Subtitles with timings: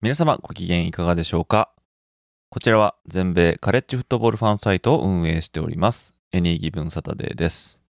[0.00, 1.72] 皆様ご機嫌いかがでしょうか？
[2.50, 7.82] こちらは全米カレッジフットボールファンサイトを運営しておりますエニーギブンサタデーです。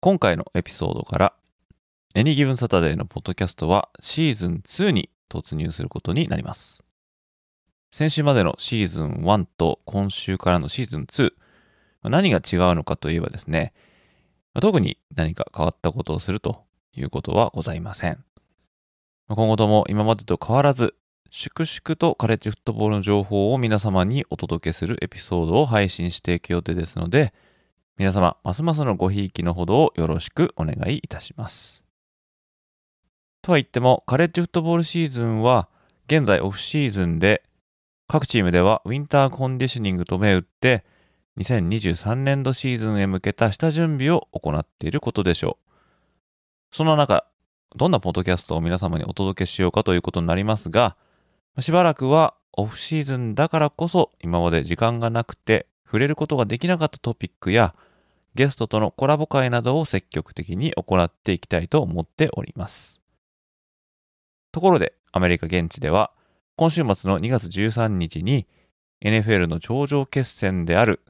[0.00, 1.32] 今回のエピソードから
[2.16, 6.82] エニーギブンサタデーのポッドキャストはシーズン2に突入することになります。
[7.92, 11.30] 先週までのシーズン1と今週からのシーズン2
[12.02, 13.74] 何が違うのかといえばですね
[14.60, 16.64] 特に何か変わったことをすると
[16.96, 18.24] いうことはございません。
[19.28, 20.94] 今後とも今までと変わらず、
[21.30, 27.34] 粛々とカレッジフットボールの情報を皆様にお届けするエピソードを配信していく予定ですので、
[27.98, 31.84] 皆様、ますますのごひいきのほどをよろしくお願いいたします。
[33.42, 35.68] とは言っても、カレッジフットボールシーズンは、
[36.06, 37.42] 現在オフシーズンで、
[38.06, 40.86] 各チームではウィンターコンディショニングと銘打って、
[41.38, 46.76] 2023年度シーズンへ向けた下準備を行っていることでしょう。
[46.76, 47.26] その中、
[47.76, 50.96] どんなポッドキャストを皆様にお届けしようかということになりますが、
[51.60, 57.74] しばらくはオフシーズンだからこそ今まで時間がなくて触れることができなかったトピックや
[58.34, 63.00] ゲストとのコラボ会などを積極的に行っていきたいと思っております。
[64.52, 66.10] ところでアメリカ現地では
[66.56, 68.46] 今週末の2月13日に
[69.04, 71.00] NFL の頂上決戦である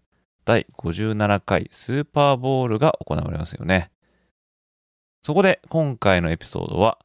[0.45, 3.90] 第57回スーパーボールが行われますよね。
[5.23, 6.98] そこで今回のエピソードは、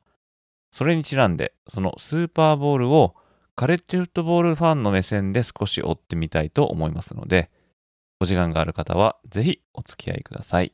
[0.71, 3.15] それにちなんで、そのスーパーボールを
[3.55, 7.51] カレッジフットボールファンの目線で少し追ってみたいと思いますので、
[8.19, 10.73] お時間がある方はぜひお付き合いください。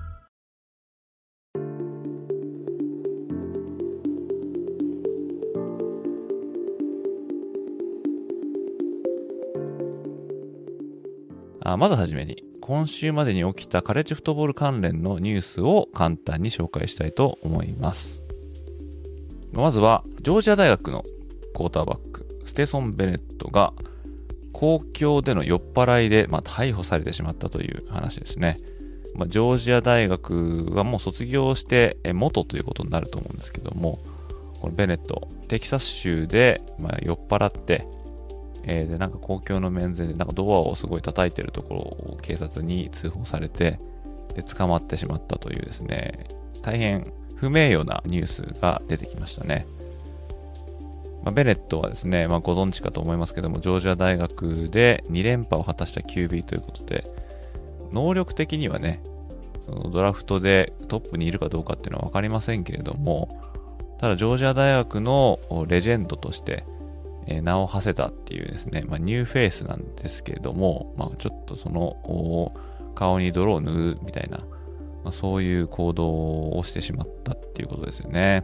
[11.63, 18.23] あまずはじめに、今週までに起きたカレッジフットボール関連のニュースを簡単に紹介したいと思います。
[19.51, 21.03] まずは、ジョージア大学の
[21.53, 23.73] クォーターバック、ステソン・ベネットが、
[24.53, 28.57] 公共での酔っ払いで、まあ、逮捕されてしまったという話ですね。
[29.15, 33.99] まあ、ジョージア大学はもう卒業して元ということになると思うんですけども、
[34.59, 37.85] このベネット、テキサス州で、まあ、酔っ払って、
[38.63, 43.79] えー、で、なんか公共の面前で、なんかドアをすごい叩いてるところを警察に通報されて、
[44.35, 46.25] で、捕まってしまったというですね、
[46.61, 49.65] 大変不名誉なニュースが出てきましたね。
[51.23, 57.05] まあ、ベネットはですね、まあ、ご存知かと思いますけども、ジョージア大学で2連覇を果たした QB ということで、
[57.91, 59.01] 能力的にはね、
[59.65, 63.41] そのドラフトでトップにいるかどうかっていうのは分かりませんけれども、
[63.99, 66.63] ただジョージア大学のレジェンドとして、
[67.35, 72.53] え名を馳せたっていうですね、まあ、ニューフェイスなんですけれども、まあ、ちょっとその
[72.95, 74.37] 顔に泥を塗るみたいな、
[75.03, 78.43] まあ、そういう行動をしてしまったっていうことですよね。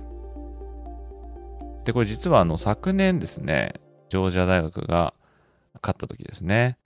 [1.85, 3.75] で、これ実はあの昨年ですね、
[4.09, 5.13] ジョージア大学が
[5.81, 6.77] 勝った時ですね。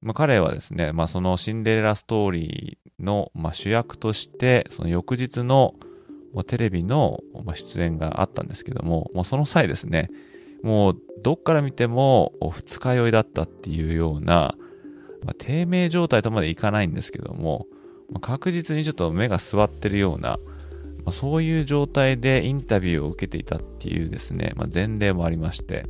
[0.00, 5.74] まあ、彼はですね、まあ、そのシンデレラストーリーの、まあ、主役として、その翌日の
[6.46, 7.20] テレビの
[7.54, 10.10] 出演があったんですけども、まあ、その際ですね、
[10.62, 14.54] もうどっから見ても二日酔いだったっていうような、
[15.24, 17.66] まあ、低迷状態とまでいかないんですけども、
[18.10, 20.38] まあ、確実にちょっと目が座ってるような、
[20.98, 25.86] まあ、そういう状態でインタビューを受けていたっていうですね、ま、前例もありまして、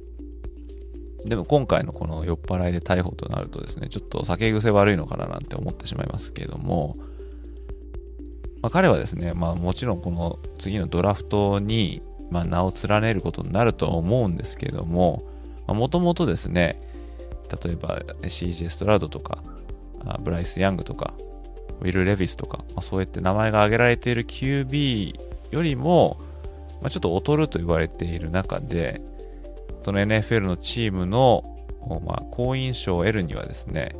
[1.25, 6.97] でも今回のこの酔っ払いで逮捕となるとですね、ちょっと酒癖悪いのかななんて思ってしまいますけども、
[8.61, 12.03] まあ、彼はですね、まあもちろんこの次のドラフトに
[12.33, 15.23] まあ、名を連ねることになると思うんですけども、
[15.67, 16.81] もともとですね、
[17.63, 19.39] 例えば CJ ストラウドとか、
[20.23, 21.13] ブライス・ヤングとか、
[21.83, 25.15] ウィル・レヴィスとか、まあ、そうやって名前が挙げられている QB
[25.51, 26.19] よりも、
[26.81, 29.03] まあ、ちょっと劣ると言われている中で、
[29.83, 31.45] その NFL のチームの、
[32.07, 33.95] まあ、好印象を得るにはですね、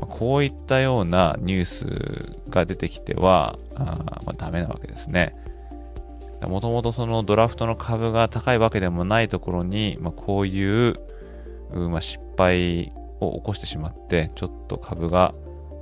[0.00, 3.84] まあ、こういったようなニュースが出てきては、あ
[4.24, 5.36] まあ、ダメなわけですね。
[6.46, 11.00] もともとそのドラフトの株が高いわけでもないところに、まあ、こういう、
[11.72, 15.34] まあ、失敗を起こしてしまって、ちょっと株が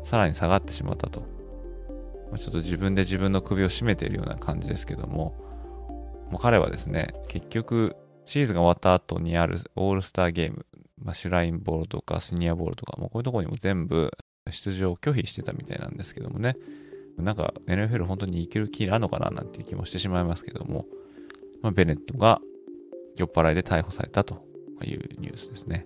[0.04, 1.20] さらに下がってしまったと。
[2.30, 5.34] まあ、ちょっと自分で自分の首を絞めているような感じですけども、
[6.30, 7.94] もう彼はですね、結局、
[8.24, 10.64] シーズンが終わった後にあるオールスターゲーム、
[11.02, 14.10] まあ、シュラインボールとかシニアボールとか、もうこういうところにも全部
[14.50, 16.56] 出場を拒否してたみたいなんですけどもね、
[17.18, 20.86] なんか NFL 本当にいける気あるのかななんていう気もしてしまいますけども、
[21.62, 22.40] まあ、ベネットが
[23.16, 24.46] 酔っ払いで逮捕されたと
[24.84, 25.84] いうニュースですね。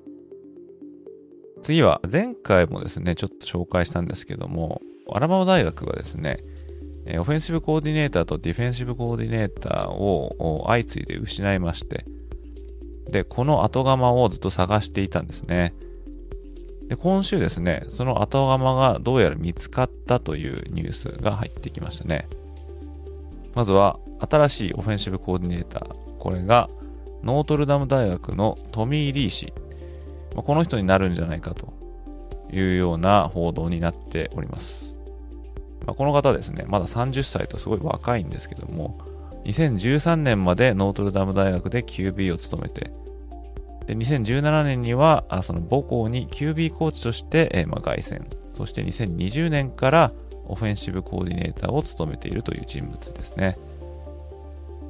[1.62, 4.81] 次は前回もですね、ちょっと紹介したんですけども、
[5.12, 6.38] アラバマ大学はですね、
[7.19, 12.05] オフェンシブコーディネーターとディフェンシブコーディネーターを相次いで失いまして、
[13.11, 15.75] で、この後釜をずっと探していたんですね。
[16.88, 22.28] で、今週ですね、その後釜がどうやら見つかったというニュースが入ってきましたね。
[23.54, 26.18] まずは、新しいオフェンシブコーディネーター。
[26.18, 26.68] これが、
[27.22, 29.52] ノートルダム大学のトミー・リー氏。
[30.34, 31.72] まあ、この人になるんじゃないかと
[32.52, 34.96] いうような報道になっております。
[35.86, 38.98] まあ、この方ですね、まだ30歳とすごい若いんですけども、
[39.44, 42.90] 2013年までノートルダム大学で QB を務めて、
[43.86, 48.22] で2017年にはその母校に QB コーチとして、えー、まあ、凱旋、
[48.54, 50.12] そして2020年から
[50.46, 53.56] オフェンシブコーディネーターを務めているという人物ですね。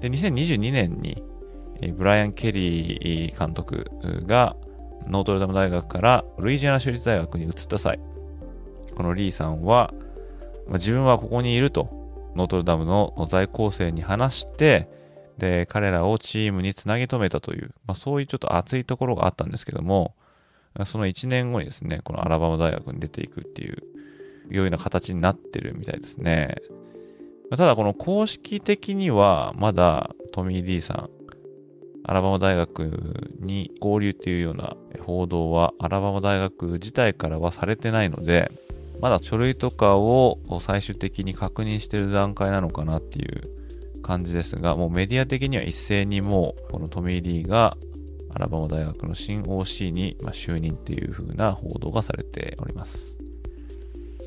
[0.00, 1.22] で2022年に、
[1.81, 3.90] えー、ブライアン・ケリー監督
[4.26, 4.56] が
[5.06, 8.00] ノートルダム大学からルイジアナ州立大学に移った際、
[8.94, 9.92] このリーさんは、
[10.66, 14.88] まあ、自分はここにいるとノートルダムの在校生に話して、
[15.38, 20.15] で、彼らをチームにつなぎ止めたという、まあ、そういうちょっと熱いところがあったんですけども、
[20.85, 23.83] その1年後にですね、このアラバマ大学に出ていくっていう、
[24.50, 26.56] ような形になってるみたいですね。
[27.50, 31.11] ただ、この公式的には、まだトミー・リーさん、
[32.05, 38.50] アラバマ大学に合流っていうような報道は、アラバマ大学自体からはされてないので、
[39.00, 43.43] まだ書類とかを最終的に確認してる段階なのかなっていう
[44.06, 47.76] 感じですが、もうメディア的には一斉にもう、このトミー・リースが
[48.32, 53.17] アラバマ大学の新 OC に就任っていう風な報道がされております。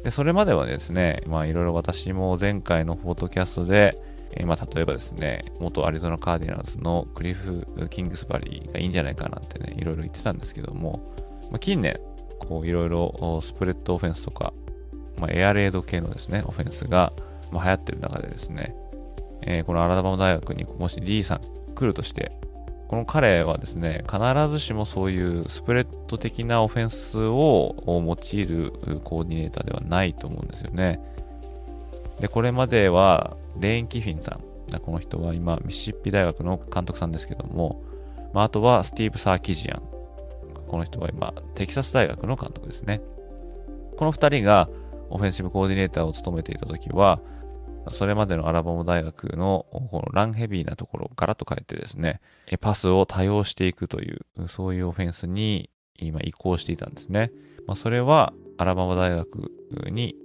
[0.04, 3.96] で、それまではですね、まあいろいろ私も前回のポッドキャストで、
[4.31, 11.14] えー、まあ例えばですね、元アリゾナカーディナルズのクリフ・キングスバリーがいいんじゃないかなってね、いろいろ言ってたんですけども、
[11.52, 11.96] まあ、近年、
[12.40, 14.54] こういろいろスプレッドオフェンスとか、
[15.18, 17.14] まあ、エアレード系のですね、オフェンスが、
[17.52, 18.75] ま、流行ってる中でですね、
[19.50, 21.42] えー、このアラバマ大学にもしリーさん
[21.74, 22.31] 来るとして、
[22.88, 24.19] この彼はですね、必
[24.50, 28.72] ずしもそういうスプレッド的なオフェンスを用いる
[29.04, 31.00] コーディネーターではないと思うんですよね。
[32.19, 34.80] で、これまではレーン・キフィンさん。
[34.81, 37.81] この人は今、ミシシッピ大学の監督さんですけども、
[38.34, 39.81] まあ、あとはスティーブ・サーキジアン。
[40.68, 43.01] この人は今、テキサス大学の監督ですね。
[43.98, 44.70] この二人が
[45.10, 47.20] オフェンシブコーディネーターを務めていた時は、
[47.91, 52.21] それまでのアラバマ大学のこのランヘビーなところをガラッと変えてですね、
[52.59, 57.31] パスを多用していくという、そういうオフェンスに今移行していたんですね。
[57.65, 59.51] まあ、それはアラバマ大学
[59.91, 60.15] に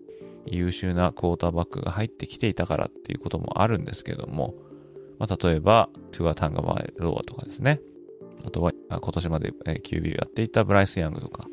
[0.46, 4.54] 優秀なクォーターバックが入ってきていたからっていうこともあるんですけども、
[5.18, 7.80] まあ、例えば、トゥア・タンガバ・ローアとかですね。
[8.44, 11.46] あとは、今年まで QB をやっていたブライス・ヤングとか、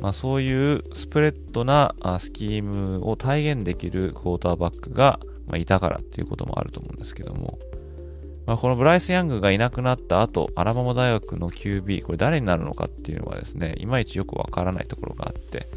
[0.00, 5.18] まあ、そういうスプレッドなスキームを体現できるクォーターバックが
[5.54, 7.58] いたからっていうこともあると思うんですけども、
[8.46, 15.68] まあ、このブライス・ヤングがいなくなった後、アラバマ大学の QB、これ誰になるのかっていうのはですね、いまいちよくわからないところがあって、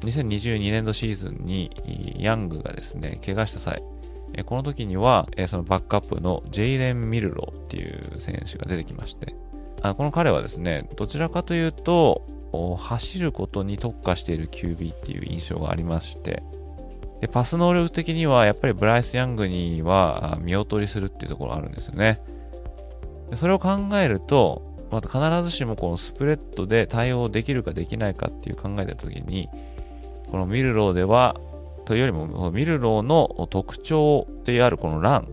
[0.00, 1.70] 2022年度シーズンに
[2.18, 3.82] ヤングがですね、怪我した際、
[4.44, 9.34] この時には、そのバックアップのジェイレン・ミルロっていう選手が出てきまして、
[9.82, 12.26] あこの彼はですね、どちらかというと、
[12.76, 16.42] 走ることに特化している QB っていう印象がありまして、
[17.20, 22.20] でパス能力的にはやっぱりブライス・ヤングには見劣りするっていうところあるんですよね。
[23.30, 29.48] でそれを考えると、また必ずしもこのスプレッドで対応できるかできないかっていう考えたときに、
[30.30, 31.36] このミルローでは、
[31.86, 35.28] というよりもミルローの特徴であるこのラン、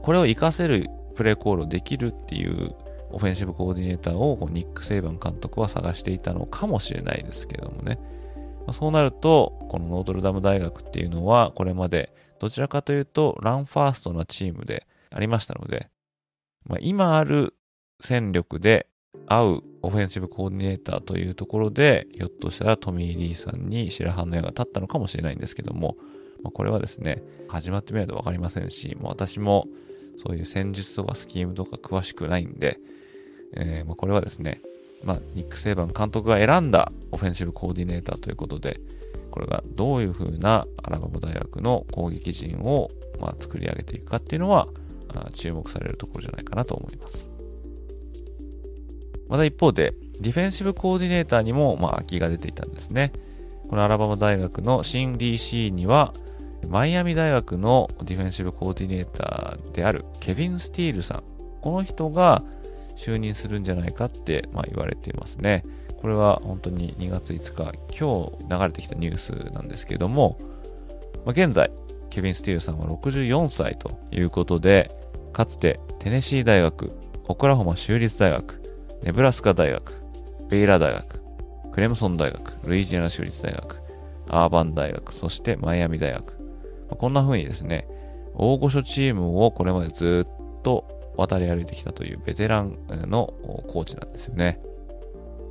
[0.00, 2.74] これを活かせるプレーコールをできるっていう
[3.14, 8.00] オフェンシブコーディネーターをニック・セイバン監督は探していたのかもしれないですけどもね。
[8.72, 15.88] そうなると、このノートルダム大学っていうのは、これまでどちらかというとランファーストなチームでありましたので、
[16.66, 17.54] まあ、今ある
[18.00, 18.88] 戦力で
[19.28, 25.96] 合うオフェンシブコーディネーターというところで、ひょっとしたらトミー・リースさんに白羽の矢が立ったのかもしれないんですけども、
[26.52, 29.68] これはですね、始まってみないとわかりませんし、もう私も
[30.16, 32.80] そういう戦術とかスキームとか詳しくないんで、
[33.56, 34.60] えー、まあこれはですね、
[35.04, 38.80] まあ、ニック・セイバン監督が選んだオフェンシブコーディネーターということで、
[39.30, 44.68] これがどういうふうなアラバマ大学の攻撃陣をまあ作り上げていくかっていうのは、
[45.32, 47.30] 注目されるところじゃないかなと思います。
[49.28, 53.12] また一方で、ディフェンシブコーディネーターにも、まあ、空きが出ていたんですね。
[53.68, 56.12] このアラバマ大学の新 DC には、
[56.68, 61.22] マイアミ大学のディフェンシブコーディネーターであるケビン・スティールさん。
[61.60, 62.42] この人が
[63.04, 65.62] 就任するんじゃないかって、まあ、言われていますね。
[66.00, 70.38] これは本当に2月5日、今日流れてきたニュースなんですけども、
[71.26, 71.70] まあ、現在、
[72.08, 74.90] ケビン・スティールさんは64歳ということで、
[75.34, 76.92] かつてテネシー大学、
[77.28, 78.62] オクラホマ州立大学、
[79.02, 79.92] ネブラスカ大学、
[80.48, 81.20] ベイラ大学、
[81.72, 83.80] クレムソン大学、ルイジアナ州立大学、
[84.28, 86.24] アーバン大学、そしてマイアミ大学。
[86.88, 87.86] まあこんな風にですね、
[88.34, 92.78] 大御所チームをこれまでずっと渡り歩いてきたというベテラン
[93.08, 93.34] の
[93.68, 94.60] コーチなんですよね。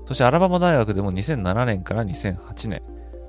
[0.08, 2.82] そしてアラバマ大学でも2007年から2008年、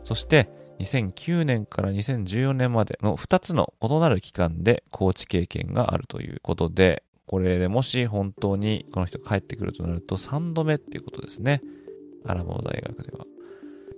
[0.02, 0.50] そして
[0.80, 11.62] 2009年から2014年までの2つの異なる期間でコーチ経験があるということで、これでもし本当にこの人帰ってくるとなると3度目っていうことですね。
[12.26, 13.24] アラバモ大学では。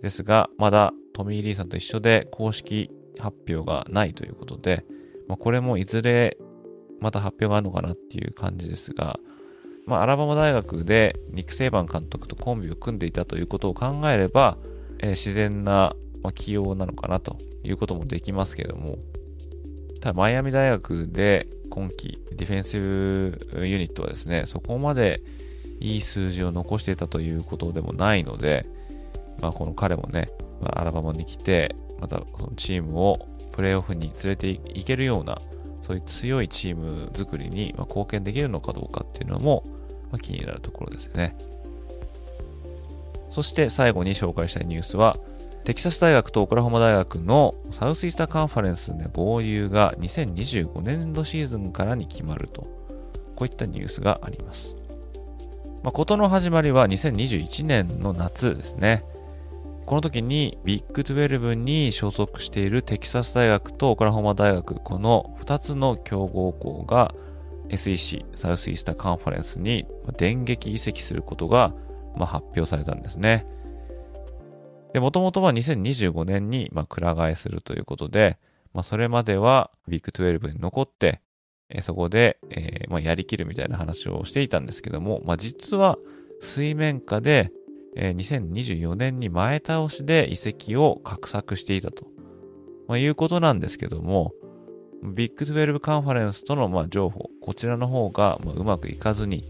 [0.02, 4.84] ですが、まだトミー・リーさんと一緒で公式発表がないということで、
[5.28, 6.36] まあ、これもいずれ
[7.00, 9.18] また発表があるのかなっていう感じですが、
[9.86, 14.58] まあ、アラバマ大学でニック・セイバン監督とコンビを組んでいたということを考えれば、
[14.98, 18.98] えー、自然な、まあ、起用なのかなということもできますけれども、
[20.00, 25.22] ただマイアミ大学で今季ディフェンシブユニットはですね、そこまで
[25.80, 28.66] いい数字を残していたということでもないので、
[29.40, 35.38] まあ、この彼もね、まあ、アラバマに来て、またそのチームをプレーオフに連れていけるような、
[35.86, 39.62] そういう強いチーム作りに貢献できるのかどうかっていうのも、
[40.10, 41.36] ま、気になるところですよね。
[43.30, 45.16] そして最後に紹介したいニュースは、
[45.62, 52.62] テキサス大学とオクラホマ大学のサウスイースターカンファレンスで合流が2025年度シーズンからに決まると、
[53.36, 54.76] こういったニュースがあります。
[55.84, 59.04] まあ、ことの始まりは2021年の夏ですね。
[59.86, 67.14] この時にビッグ12に所属しているテキサス大学とオクラホマ大学、この2つの強豪校が
[67.68, 69.86] SEC、サウスイースターカンファレンスに
[70.18, 71.72] 電撃移籍することが
[72.16, 73.46] ま発表されたんですね。
[74.92, 78.38] で、もともとは2025年に、まあ、くら替えするということで、
[78.74, 81.20] まあ、それまではビッグ12に残って、
[81.68, 85.96] え、そこで、えー、まあ、やりきるみたいな話をしていたんですけども、まあ、実は
[86.40, 87.52] 水面下で、
[87.96, 92.06] えー、2024年に前倒しで移籍を画策していたと、
[92.86, 94.32] まあ、いうことなんですけども、
[95.02, 99.44] ビッグ12カンファレンスとのまあ情報、こちらの方がまあうまくいかずに、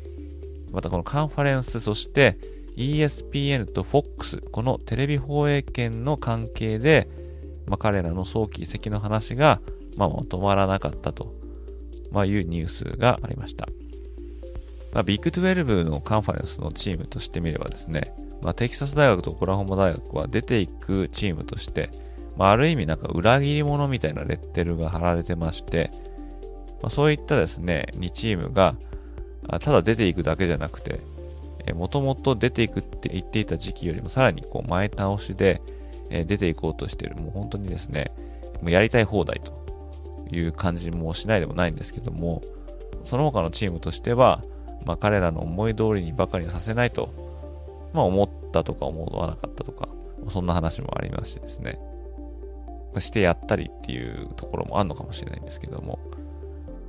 [0.73, 2.39] またこのカンファレンス、そして
[2.77, 7.09] ESPN と FOX、このテレビ放映権の関係で、
[7.67, 9.61] まあ、彼らの早期移籍の話が、
[9.97, 11.35] まあ、まとまらなかったと、
[12.13, 13.67] まあ、いうニュースがありました。
[14.93, 18.15] まあ、ビッグ12のカンファレンスのチームとしてみればですね、
[18.47, 21.91] まあ、テキサス大学とオクラホマ大学は出ていくチームとして、
[22.37, 25.91] まあ、ある意味なんか裏切り者みたいなレッテルが貼られてまして、
[26.81, 28.77] まあ、そういったですね、2チームが、
[29.59, 31.01] ただ出ていくだけじゃなくて、
[31.75, 35.61] もともと出ていくって言っていた時期よりもさらにこう前倒しで、
[36.09, 38.13] 出ていこうとしている、もう本当にですね、
[38.63, 39.53] もうやりたい放題と
[40.31, 42.43] いう感じもしないでもないんですけども、
[43.05, 44.45] その他のチームとしては、
[44.85, 47.26] まあ、彼らの思い通りにばかりさせないと、
[47.97, 49.89] まあ、思ったとか思わなかったとか、
[50.29, 51.81] そんな話もありましてですね、
[53.01, 55.99] してやったりっていうところもあるのかもしれないんですけども、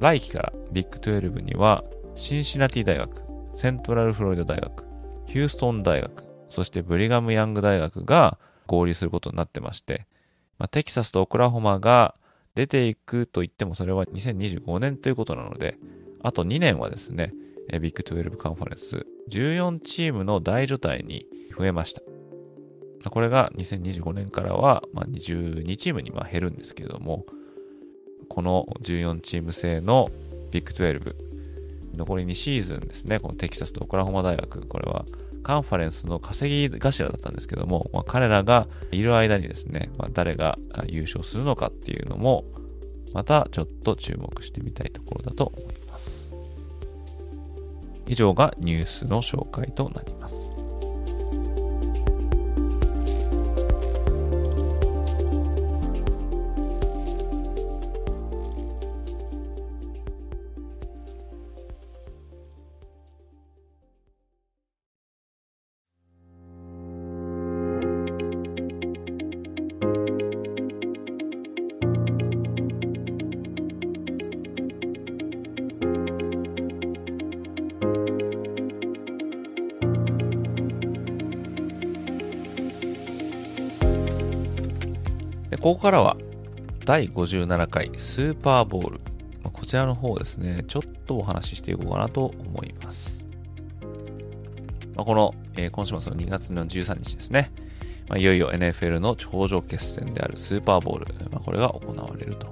[0.02, 1.86] 来期からビッグ12には、
[2.16, 3.24] シンシナティ大学、
[3.56, 4.86] セントラルフロリダ大学、
[5.28, 10.08] ヒューストン大学、そしてブリガム・ヤング大学が合流することになってまして、
[10.60, 12.16] まあ、テキサスとオクラホマが
[12.54, 15.78] 出ていくと言ってもそれは2025年ということなので、
[16.22, 17.34] あと2年はですね、
[17.80, 21.26] ビッグ12カンファレンス14チームの大所帯に
[21.58, 22.02] 増えました。
[23.10, 27.26] これが2025年からは22チームに減るんですけれども、
[28.30, 30.10] この14チーム制の
[30.52, 31.16] ビッグ12、
[31.96, 35.06] 残り2シーズンですね、このテキサスとオクラホマ大学、これは
[35.44, 40.58] カンファレンスの稼ぎ頭だったんですけども、まあ、彼らがいる間にですね、まあ、誰が
[40.88, 42.44] 優勝するのかっていうのも、
[43.14, 45.87] またちょっと注目してみたいところだと思います。
[48.08, 50.47] 以上がニュースの紹介となります。
[85.68, 86.16] ここからは
[86.86, 89.02] 第57回スーパーボール。
[89.44, 93.22] まこちらの方ですね、ちょっとお話ししていこうかなと思います。
[94.96, 97.52] まあこの、えー今週末の2月の13日ですね、
[98.08, 102.48] まあいよいよ NFL の頂上決戦であるスーパーボール、まあこれが行われると。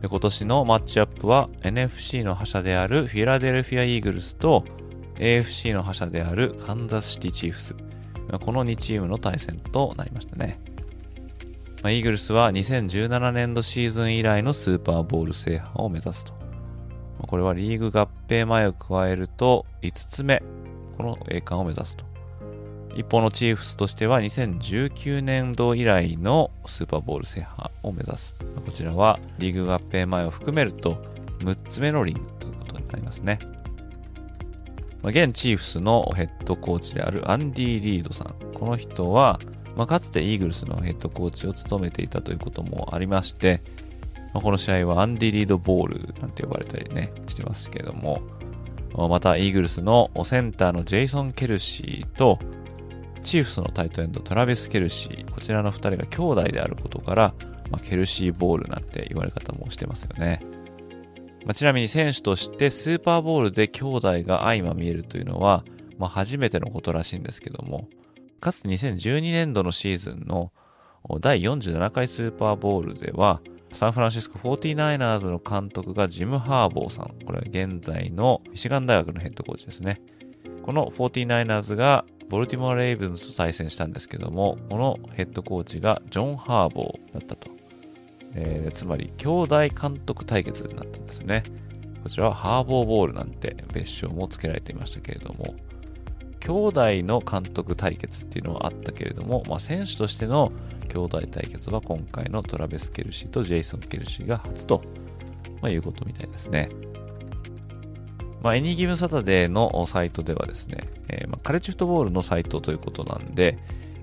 [0.00, 4.64] で今年のマッチアップは NFC の覇者であるフィラデルフィア・イーグルスと
[5.20, 7.76] AFC の覇者であるカンザスシティ・チーフス。
[8.32, 10.58] まこの2チームの対戦となりましたね。
[11.86, 16.32] まあ、イーグルスは2017年度シーズン以来のスーパーボール制覇を目指すと。
[16.32, 16.38] ま
[17.22, 20.42] あこれはリーグ合併前を加えると5つ目、
[20.96, 22.04] この栄冠を目指すと。
[22.96, 28.36] 一方のチーフスとしては2019年度以来のスーパーボール制覇を目指す。
[28.64, 30.96] こちらはリーグ合併前を含めると
[31.38, 33.38] 6つ目のリングということになりますね。
[35.04, 38.34] ま現チーフスのヘッドコーチであるアンディ・リードさん。
[38.54, 39.38] この人は、
[39.76, 43.60] まあ、かつてイーグルスのヘッドコーチを務めていたということもありまして、
[44.32, 48.22] まあ、この試合はアンディ・リードボールなんて呼ばれたりね、してますけども、
[48.94, 52.38] またイーグルスのセンターのジェイソン・ケルシーと、
[53.22, 57.34] チーフスのタイトエンドトラビス・ケルシー、こちらの2人が兄弟であることから、
[57.70, 60.40] まあ、ケルシーボールなんて言われ方もしてますよね。
[61.44, 65.64] まあ、ちなみに選手としてスーパーボールで兄弟が相まみえるというのは、
[65.98, 67.88] まあ、初めてのことらしいんですけども、
[68.40, 70.52] かつて2012年度のシーズンの
[71.20, 73.40] 第47回スーパーボールでは、
[73.72, 77.14] サンフランシスコ 49ers の監督がジム・ハーボーさん。
[77.24, 80.00] これは現在のミシガン大学のヘッドコーチですね。
[80.62, 87.50] この 49ers がボルティモア・レイブンズと対戦したんですけども、このヘッドコーチがジョン・ハーボーだったと。
[88.34, 91.42] えーつまり、兄弟監督対決になったんですね。
[92.02, 95.54] こちらはハーボーボールなんて別称も付けられていましたけれども、
[96.46, 100.52] 兄弟の監督対決っていうのはあったけれども、まあ、選手としての
[100.88, 104.80] 兄弟対決は今回のトラベス・ケルシーとジェイソン・ケルシーが初と、
[105.60, 106.68] まあ、いうことみたいですね。
[108.42, 113.58] まあ、エニーギブサタデーのサイトではですね、えーまあ、カレッジフットボールのサイトということなんで、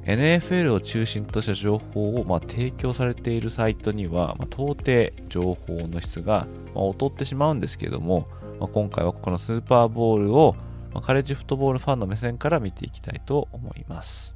[0.05, 8.25] NFL を中心とした情報をまあ提供されているサイトには、まあ、到底情報の質がまあ劣ってしまうんですけれども、
[8.59, 10.57] まあ、今回はこのスーパーボールを
[10.93, 14.35] まあカレッジフットボールファンの目線から見ていきたいと思います。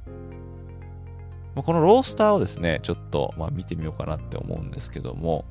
[1.54, 5.44] まあこのロースターをですね、ちょっとま見てみようかなって思うんですけども、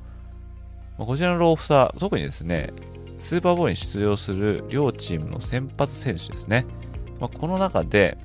[0.98, 2.72] まあこちらのロースター、特にですね、
[3.18, 6.66] スーパーボールに出場する両チームの先発選手ですね。
[7.20, 8.16] まあ、この中で、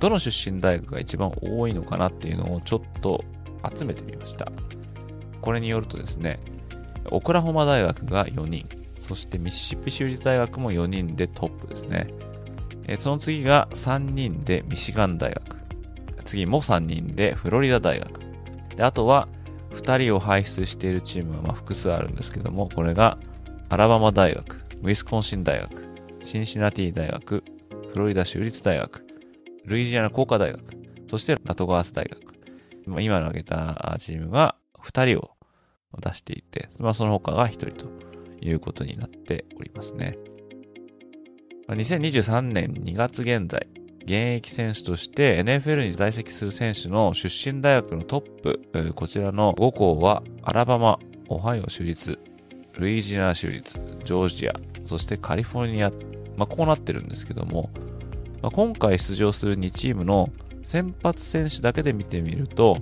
[0.00, 3.24] どの出身大学が一番多いのかなっていうのをちょっと
[3.76, 4.50] 集めてみました。
[5.40, 6.40] これによるとですね、
[7.10, 8.66] オクラホマ大学が4人、
[9.12, 12.06] そしてミシシッピ州立大学も4人でトップですね。
[12.86, 15.58] えその次が3人でミシガン大学。
[16.24, 18.20] 次も3人でフロリダ大学。
[18.74, 19.28] であとは
[19.72, 23.18] 2人を輩出しているチームはま複数あるんですけども、これが
[23.68, 25.84] アラバマ大学、ウィスコンシン大学、
[26.24, 27.44] シンシナティ大学、
[27.92, 29.04] フロリダ州立大学、
[29.66, 30.62] ルイジアナ工科大学、
[31.06, 32.18] そしてラトガース大学。
[33.02, 35.32] 今の挙げたチームが2人を
[36.00, 38.11] 出していて、まあ、その他が1人と
[38.42, 40.18] いうことになっておりますね。
[41.68, 43.66] 2023年2月現在、
[44.02, 52.18] 現役選手として NFL に在籍する選手の出身大学のトップ、こちらの5校はアラバマ、オハイオ州立、
[52.78, 53.74] ルイジナ州立、
[54.04, 55.90] ジョージア、そしてカリフォルニア、
[56.36, 57.70] まあ、こうなってるんですけども、
[58.42, 60.30] まあ、今回出場する2チームの
[60.66, 62.76] 先発選手だけで見てみると、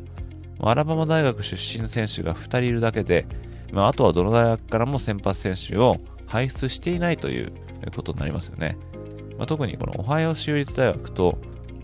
[0.62, 3.26] アラバマ大学出身の選手が2人いるだけで、
[3.72, 7.52] まあ、とはどの大学からも先発選手を輩出していないという
[7.94, 8.76] ことになりますよね。
[9.38, 11.38] まあ、特にこのオハイオ州立大学と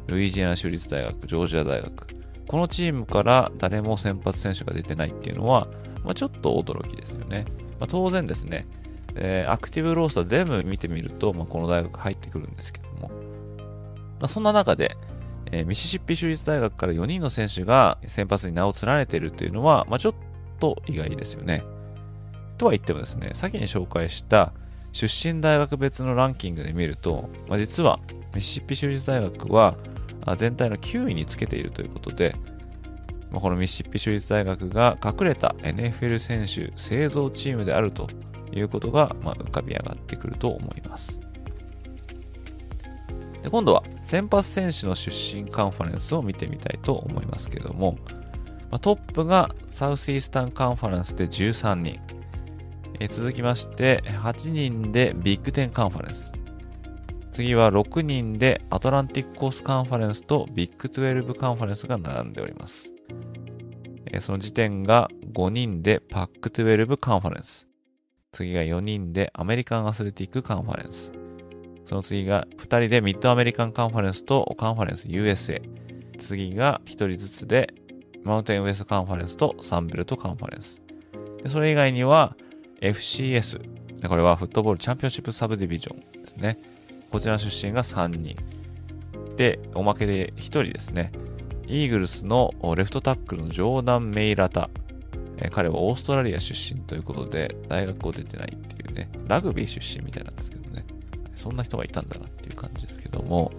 [0.08, 2.06] ルイジアナ州立大学、ジョージア大学、
[2.46, 5.68] このチームから誰も先発選手が出てないっていうのは、
[6.04, 7.44] まあ、ちょっと驚きですよね。
[7.80, 8.66] まあ、当然ですね、
[9.16, 13.10] えーアクティブロースター全部見てみると、まあ、この大学入ってくるんですけども、
[14.20, 14.96] ま、そんな中で、
[15.50, 20.14] えーミシシッピ州立大学から4人の選手が先発に名を連ねているというのは、ま、ちょっ
[20.60, 21.64] と意外ですよね。
[22.56, 24.52] とは言ってもですね、先に紹介した
[24.92, 28.00] 出身大学別のランキングで見ると、まあ、実は
[28.34, 29.76] ミシシッピ州立大学は
[30.36, 32.34] 全体の9位につけているということで、
[33.30, 38.06] まあ、このミシシッピ州立大学が隠れた NFL 選手製造チームであると
[38.52, 41.20] いうことが、まあ浮かび上がってくると思います。
[43.42, 47.96] で今度は先発選手の出身カンファレンスを見てみたいと思いますけれども、
[48.70, 52.00] まあ、トップがサウスイースタンカンファレンスで13人、
[52.98, 56.32] え、続きまして8人でビッグ10カンファレンス
[57.36, 62.94] 次は6人でアトランティックコーストカンファレンスとビッグ12カンファレンスが並んでおります。
[64.06, 67.68] え、その次点が5人でパック12カンファレンス。
[68.32, 71.12] 次が4人でアメリカンアスレティックカンファレンス。
[71.84, 75.60] その次が2人でミッドアメリカンカンファレンスとカンファレンス USA。
[76.18, 77.74] 次が1人ずつで
[78.24, 80.80] マウンテンウエストカンファレンスとサンベルトカンファレンス。
[81.42, 82.34] でそれ以外には
[82.80, 83.60] FCS。
[84.08, 86.58] これはフットボールチャンピオンシップサブディビジョンですね。
[87.10, 88.36] こちら出身が3人。
[89.36, 91.12] で、おまけで1人ですね。
[91.66, 94.70] イーグルスのレフトタックルのジョーダン・メイラタ。
[95.50, 100.86] 彼はオーストラリア出身ということで、大学を出てないっていうね、ラグビー出身みたいなんですけどね。
[101.34, 103.52] そんな人がいたんだなっていう感じですけども、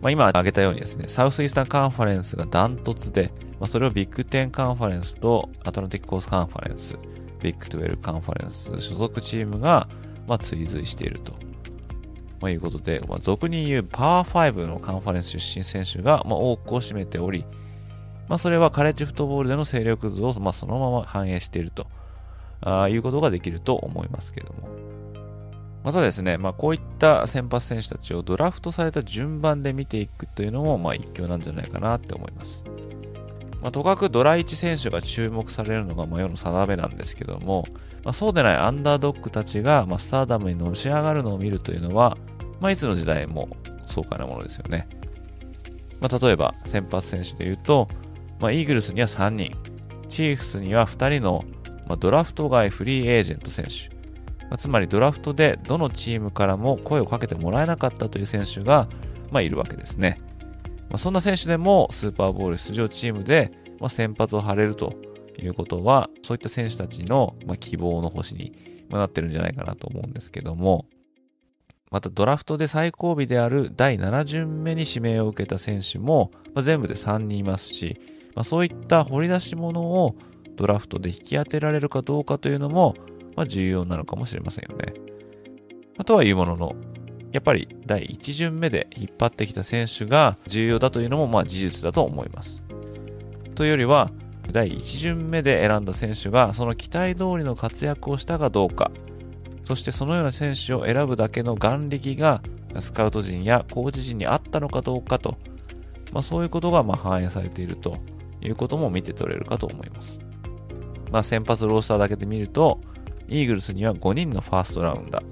[0.00, 6.96] まあ、今挙げたようにですね、サウスイースタンカンファレンスがダントツで、まあ、それをビッグ10カンファレンスとアトランティックコーストカンファレンス、
[7.40, 9.88] ビッグ12カンファレンス所属チームが、
[10.26, 11.32] まあ、追随していると。
[12.40, 17.44] まあ、いうことで、まあ、俗に言うパワー5のカンファレンス出身選手が、まあ、多くを占めており、
[18.28, 21.86] まあ、それはカレッジフットボールでの勢力図を、まあ、そのまま反映していると
[22.60, 24.68] あいうことができると思いますけども。
[25.84, 32.62] またですね、まあ、こういった先発選手たちをドラフトされた順番で見ていくというのも、まあ、一興なんじゃないかなって思います。
[33.60, 37.64] まあ、とかくドラ1選手が注目されるのが、ま、世の定めなんですけども、
[38.04, 42.16] まあ、そうでないアンダードッグたちが、まあ、スターダムにのし上がるのを見るというのは、
[42.60, 43.48] まあ、いつの時代も
[43.86, 44.88] 爽快なものですよね。
[46.00, 47.88] まあ、例えば、先発選手で言うと、
[48.38, 49.56] まあ、イーグルスには3人、
[50.08, 51.44] チーフスには2人の、
[51.88, 53.94] まあ、ドラフト外フリーエージェント選手、
[54.48, 58.88] まあ、つまりドラフトでどのチームからも声をかけてもらえなかったという選手が、
[59.30, 60.20] まあ、いるわけですね。
[60.88, 64.94] まあ、そんな選手でもスーパーボール出場チームで、まあ、先発を張れると
[65.38, 70.86] いうことは、そういった選手たちの、まあ、希望の星にまなってるんじゃないかなと思うんですけども、
[71.90, 78.00] またドラフトで最後尾である第7巡目に指名を受けた選手も、まあ、全部で3人いますし、
[78.34, 80.14] まあ、そういった掘り出し物を
[80.56, 82.94] ドラフトで引き当てられるかどうかというのも、
[83.36, 84.92] まあ、重要なのかもしれませんよね。
[85.96, 86.76] まあ、とはいうものの、
[87.32, 92.62] やっぱり第1巡目で引っ張ってきた選手が重要だというのもまあ事実だと思います。
[93.54, 94.10] というよりは、
[94.50, 98.90] 第1巡目で選んだ選手がその期待通りの活躍をしたかどうか、
[99.64, 102.40] そしてそのような選手を選ぶだけの眼力が
[102.80, 105.36] スカウト陣やコーチ陣にあったのかどうかと、
[106.12, 107.98] まあ、そういうことがま反映されていると
[108.40, 110.18] いうことも見て取れるかと思います。
[111.10, 112.80] まあ、先発ロースターだけで見ると、
[113.28, 115.24] イーグルスには5人のファーストラウンダー、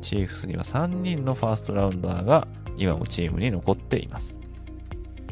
[0.00, 4.38] チーフスには3人のファーストラウンダーが今もチームに残っています。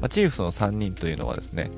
[0.00, 1.70] まあ、チーフスの3人というのはですね、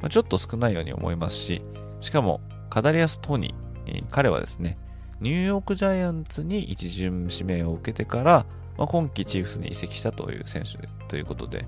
[0.00, 1.62] まあ、ちょっと少ないように思いますし、
[2.00, 4.76] しかもカダリアス・トニー、彼はですね、
[5.20, 11.66] ニューヨークジャイアンツに一巡指名を受けてから、まあ、今季チーフスに移籍したという選手ということで、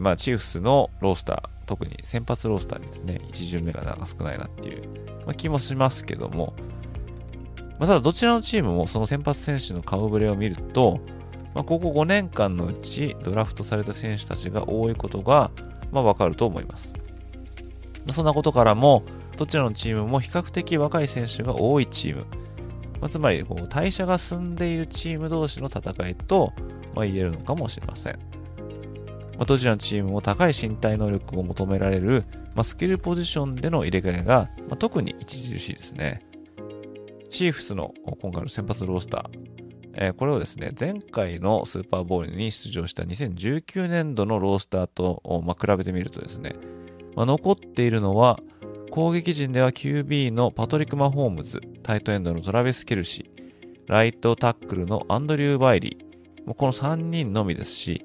[0.00, 4.88] まあ、チーフスのロースター、特に先発ロースターにですね、一巡目がなんか少ないなっていう、
[5.26, 6.54] まあ、気もしますけども、
[7.78, 11.00] まあ、ただどちらのチームもその先発選手の顔ぶれを見ると、
[11.54, 15.50] まあ、ここ5年間のうちドラフトされた選手たちが多いことが、
[15.92, 16.92] まあ、わかると思います。
[18.12, 19.02] そんなことからも、
[19.36, 22.26] どちらのチームも比較的若い選手が多いチーム、
[23.00, 26.52] まあ、つまりこう代謝が進んでいるチーム同士の戦いと、
[26.94, 28.18] ま、言えるのかもしれません。
[29.38, 36.22] ま、どちらのチームも高い身体能力を求められる、ま、スキルポジションでの入れ替えが、ま、特に著しいですね。
[37.28, 39.56] チーフスの今回の先発ロースター、
[39.98, 46.54] えー、これをですね、前回のスーパーボールに出場した2019年度のロースターと、まあ、比べてみるとですね、
[47.14, 48.38] まあ、残っているのは、
[48.90, 58.04] 攻撃陣では QB のパトリック・マホームズ、タイトエンドのトラベス・ケルシー、ライトタックルのアンドリュー・バイリー、この3人のみですし、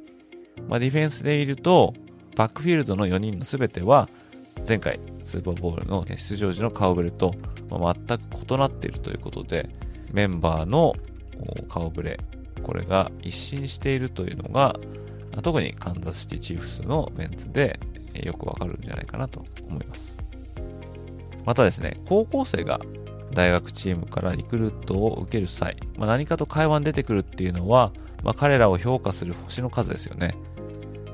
[0.68, 1.94] まあ、ディフェンスでいると、
[2.38, 4.08] バックフィールドの4人の全ては、
[4.68, 7.34] 前回スーパーボールの出場時の顔ぶれと、
[7.70, 9.70] 全く異なっているということで、
[10.12, 10.94] メンバーの
[11.68, 12.20] 顔ぶれ、
[12.64, 14.76] これが一新しているというのが、
[15.42, 17.80] 特にカンザスシティチーフスのメンツで
[18.14, 20.18] よくわかるんじゃないかなと思います。
[21.46, 22.80] またですね、高校生が
[23.34, 27.92] 大学チームからリクルートを受ける際、まあ、何かと会話に出てくるっていうのは、
[28.24, 30.36] まあ、彼らを評価する星の数ですよね。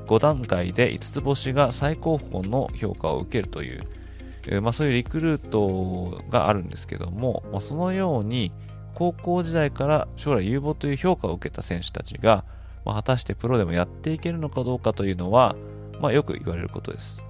[0.06, 3.82] 5段階で5つ星が最高峰の評価を受けるという、
[4.62, 8.52] まあ、そういうリクルートがあるんですけども、まあ、そのように
[8.94, 12.44] 高校時代から将来有望という評価を受けた選手たちが、
[12.84, 15.54] まあ、果たしてプロでもやっていけるのかどうかというのは、
[16.00, 17.24] まあ、よく言われることです。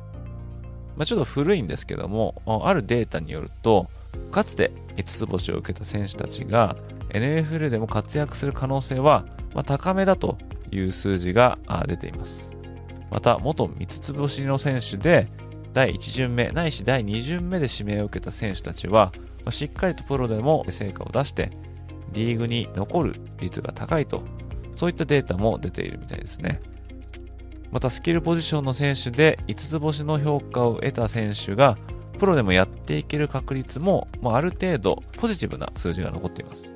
[0.97, 3.87] まあ、ちょっと古いんですけども、あるデータによると、
[4.33, 6.77] かつて5つ星を受けた選手たちが
[7.11, 9.25] NFL でも活躍する可能性は、
[9.65, 10.39] 高めだと
[10.71, 12.53] いう数字が出ています。
[13.11, 15.29] また、元5つ星の選手で
[15.73, 19.13] 第1巡目ないし第2巡目で指名を受けた選手たちは、
[19.45, 21.51] ま、しっかりとプロでも成果を出して
[22.13, 24.23] リーグに残る率が高いと
[24.77, 26.61] そういったデータも出ているみたいですね。
[27.71, 31.77] またスキルポジションの選手で5つ星の評価を得た選手が
[32.19, 36.73] プロでもやっていける確率も、まあ、る程度ポジティブな数字が残っています。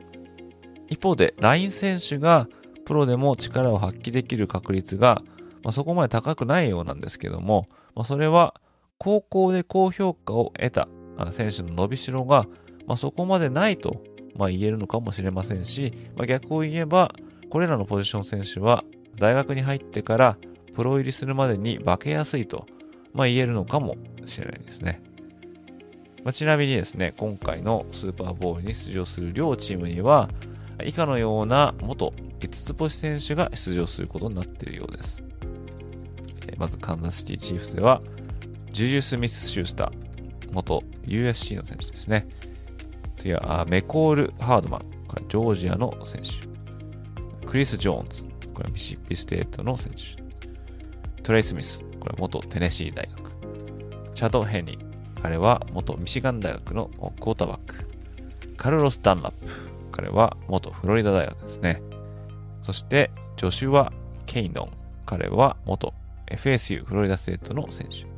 [0.89, 2.49] 一方で、ライン選手が
[2.85, 5.23] プロでも力を発揮できる確率が、
[5.63, 8.55] まあ、そこまで高くないようなんですけども、まあ、それは
[9.03, 10.87] 高校で高評価を得た
[11.33, 12.47] 選手の伸びしろが、
[12.87, 14.01] まあ、そこまでないと、
[14.37, 17.13] まあ、言えるのかもしれませんし、まあ、逆を言えば、
[17.51, 18.85] これらのポジション選手は
[19.17, 20.37] 大学に入ってから
[20.73, 22.67] プロ入りするまでに化けやすいと、
[23.13, 25.03] まあ、言えるのかもしれないですね。
[26.23, 30.29] まあ、ちなみにですね、今回のスーパーボールに出場する両チームには、
[30.85, 35.25] 以下のような元5つ星選手が出場することになっているようです。
[36.57, 38.01] まず、カンザスシティチーフスでは、
[38.73, 42.27] ジュジュ・スミス・シュースター、元 USC の選手ですね。
[43.19, 47.47] 次は、メコール・ハードマン、これジョージアの選手。
[47.47, 48.23] クリス・ジョーンズ、
[48.55, 50.23] これはミシシッピステートの選手。
[51.23, 53.33] トレイ・スミス、これは元テネシー大学。
[54.15, 57.87] チャド・ヘニー、彼は元ミシガン大学のクォーターバック。
[58.57, 59.47] カルロス・ダンラップ。
[59.93, 61.83] 彼は元フロリダ大学ですね。
[62.63, 63.93] そして、ジョシュア・
[64.25, 64.71] ケインドー。
[65.05, 65.93] 彼は元
[66.27, 68.12] FSU フロリダステートの選手。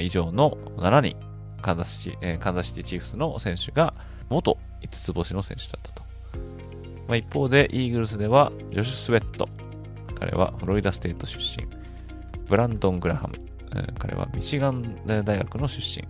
[0.00, 1.16] 以上の7人、
[1.62, 3.94] カンザスシ、えー、カンザスシティチーフスの選手が
[4.28, 6.04] 元5つ星の選手だったと。
[7.08, 9.48] まあ、一方で、イーグルスではジョシュ・スウェット。
[10.18, 11.66] 彼はフロリダステート出身。
[12.46, 13.34] ブランドン・グラハム。
[13.98, 16.06] 彼はミシガン大学の出身。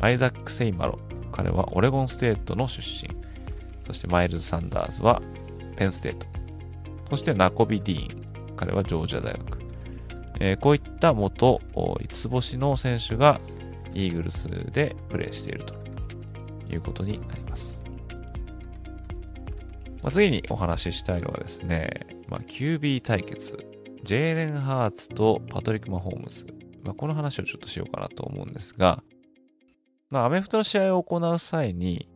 [0.00, 0.98] アイザック・セウマロ。
[1.32, 3.14] 彼はオレゴンステートの出身。
[3.86, 5.22] そしてマイルズ・サンダーズは
[5.76, 6.26] ペンステート。
[7.10, 8.54] そしてナコビ・ディーン。
[8.56, 9.59] 彼はジョージア大学。
[10.40, 13.40] えー、こういった元5つ星の選手が
[13.94, 15.74] イーグルスでプレーしていると
[16.70, 17.84] いうことになります。
[20.02, 23.58] まあ、次にお話ししたいのはですね、まあ、QB 対決
[24.02, 26.46] ジェイレン・ハーツとパトリック・マホームズ。
[26.82, 29.02] まあ、この話をちょっとしようかなと思うんですが、
[30.08, 32.08] まあ、アメフトの試合を行う際に、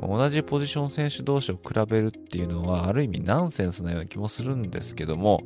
[0.00, 5.40] 同じポジション選手同士を比べるっていうのは、ある意味ナンセンスなような気もするんですけども、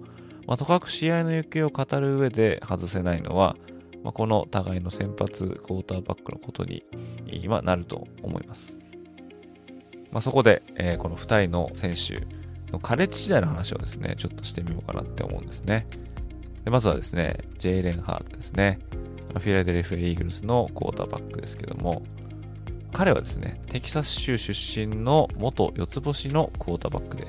[0.48, 3.56] まあ、とかく試合の行方を語る上で外せないのは、
[4.02, 6.84] まあ、この互いの先発クォーターバックのことに
[7.26, 8.78] 今なると思います。
[10.10, 12.26] まあ、そこで、えー、この2人の選手、
[12.72, 15.86] のカレッジ時代の話をですね、ちょっとしてみようかなって思うんですね。
[16.64, 18.78] でまずはですね、ジェイレン・ハートですね。
[19.34, 22.02] フィラデルフィア・イーグルスのクォーターバックですけども、
[22.92, 27.26] 彼はですね、テキサス州出身の元四つ星のクォーターバックで、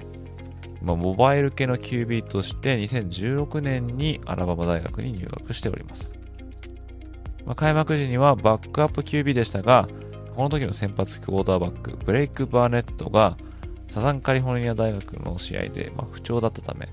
[0.82, 6.14] まあ、モバイル系の QB として2016年にアラバマ大学に入学しております。
[7.46, 9.88] まあ、開幕時にはバックアップ QB でしたが、
[10.36, 13.38] この時の先発クォーターバック、ブレイク・バーネットが
[13.90, 16.88] サザンカリフォルニア大学の試合で、まあ、不調だったため、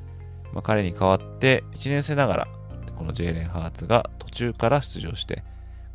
[0.53, 2.49] まあ、彼に代わって1年生ながら、
[2.96, 5.44] このジェイレン・ハーツが途中から出場して、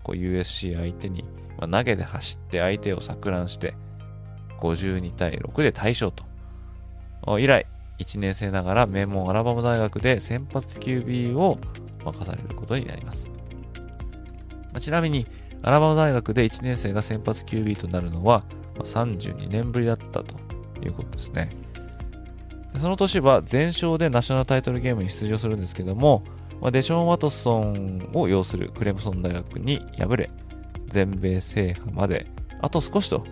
[0.03, 1.25] こう USC 相手に、
[1.59, 3.73] まあ、投げで走って相手を錯乱して、
[4.61, 6.23] 52対6で大勝と。
[7.39, 7.65] 以来、
[8.01, 11.59] 1年生ながら名門アラバマ大学で先発 QB を
[12.03, 13.29] 任されることになります。
[14.79, 15.27] ちなみに、
[15.61, 18.43] アラバマ大学で1年生が先発 QB となるのは、
[18.79, 20.35] 32年ぶりだったと
[20.83, 21.55] いうことですね。
[22.77, 26.23] その年は全勝でナショナルタイトルゲームに出場するんですけども、
[26.71, 30.31] デション・ワトソンを擁するクレムソン大学に敗れ、
[30.87, 32.27] 全米制覇まで
[32.61, 33.25] あと少しと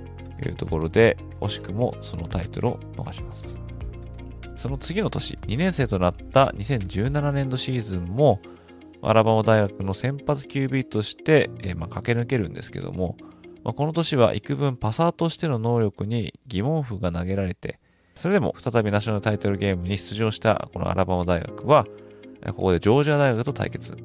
[0.46, 3.58] いうところで、惜しくもそのタイトルを逃します。
[4.60, 8.42] その次の年、2年生となった2017年度シーズンも、
[9.02, 13.16] アラバマ大学の先発 QB として、えー、まあ、駆け抜けるんですけども、
[13.64, 17.80] まあ、この年は幾分パサーとしての能力に疑問符が投げられて、
[18.16, 21.86] それでも再びナショナルタイトルゲームに出場したこのアラバマ大学は、
[22.48, 23.96] ここでジョージア大学と対決。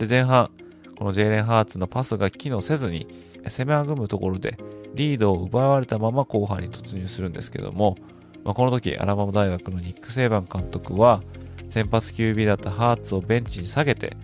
[0.00, 0.50] で、前半、
[0.98, 3.06] このジェイレン・ハーツのパスが機能せずに、
[3.46, 4.58] 攻めあぐむところで、
[4.96, 7.94] リードを奪われたまま後半に突入するんですけども、
[8.44, 11.22] まあ、この時アラバマ大学のニック・セイバン監督は
[11.68, 14.16] 先発 QB だったハーツをベンチに下げて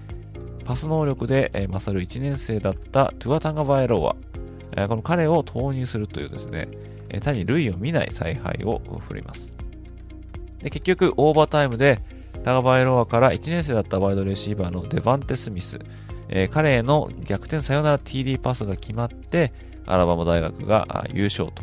[0.66, 4.16] パス能力で、勝る1年生だったトゥア・タガバイロア、
[4.76, 6.68] えこの彼を投入するというですね、
[7.08, 9.54] え他に類を見ない采配を振ります。
[10.58, 12.00] で結局、オーバータイムで
[12.42, 15.78] タガバイロアから1年生だったワイドレシーバーのデバンテ・スミス、
[16.28, 19.52] え彼への逆転サヨナラ TD パスが決まって、
[19.86, 21.62] アラバマ大学が優勝と。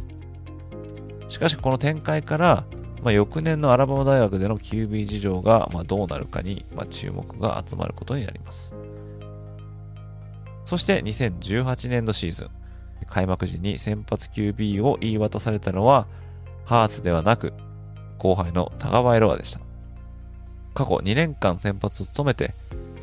[1.34, 2.64] しかしこの展開から、
[3.02, 8.76] まあ、翌年のアラバマ大学での QB 事情が、まあ、どうなるかに、まあ、注目が集まることになります。
[10.66, 12.50] そして2018年度シーズン、
[13.08, 16.06] 開幕時に先発 QB を言い渡されたのは、
[16.66, 17.52] ハーツではなく、
[18.20, 19.60] 後輩のタガバエロアでした。
[20.76, 22.54] 過去2年間先発を務めて、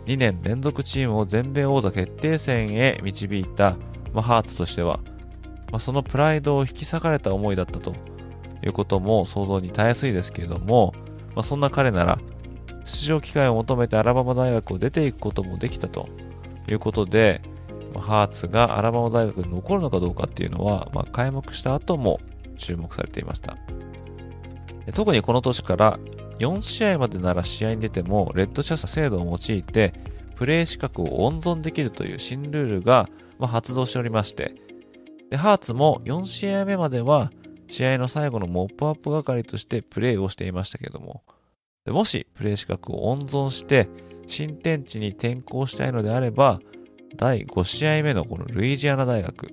[0.06, 3.76] 2年連続チームを全米王座決定戦へ導いた、
[4.12, 5.00] まあ、ハーツとしては、
[5.72, 7.92] まあ、そのプライドを引き裂かれた思いだったと
[8.64, 10.94] いうことも想像にたやすいですけれども、
[11.34, 12.18] まあ、そんな彼なら、
[12.84, 16.08] 出場機会を求めてアラバマ大学を出ていくこともできたと
[16.68, 17.40] いうことで、
[17.94, 22.20] まあハーツがアラバマ大学に残るのかどうかっていうのは、まあ、開幕した後も
[22.56, 23.56] 注目されていました。
[24.94, 25.98] 特にこの年から
[26.38, 29.92] 4試合までなら試合に出てもレッドチャス制度を用いて
[30.36, 34.54] プレー資格を温存できるという新ルールが、まあ、発動しておりまして
[35.28, 37.30] でハーツも4試合目までは
[37.70, 41.22] 試合の最後のモップアップ係としてプレーをしていましたけども
[41.84, 43.88] でもしプレー資格を温存して
[44.26, 46.60] 新天地に転校したいのであれば
[47.16, 49.48] 第5試合目のこのルイジアナ大学、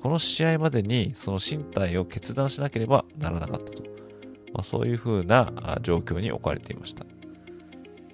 [0.00, 3.82] この試合までにその身体を決断しなければならなかったと。
[4.52, 7.04] まあ、そういうふうな状況に置かれていました。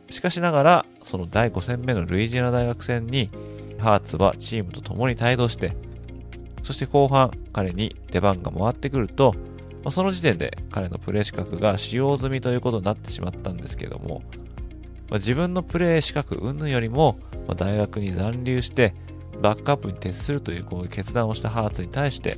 [0.08, 3.30] しかしながら、その第5戦目のルイジアナ大学戦に、
[3.78, 5.76] ハーツはチームと共に帯同して、
[6.62, 9.34] そして後半、彼に出番が回ってくると、
[9.84, 14.22] ま、その時点で彼のプレー資格が使用済みということになってしまったんですけども、
[15.08, 17.18] ま、自分のプレー資格云々よりも、
[17.48, 18.94] ま、大学に残留して
[19.40, 22.36] バックアップに徹するというこういう決断をしたハーツに対して、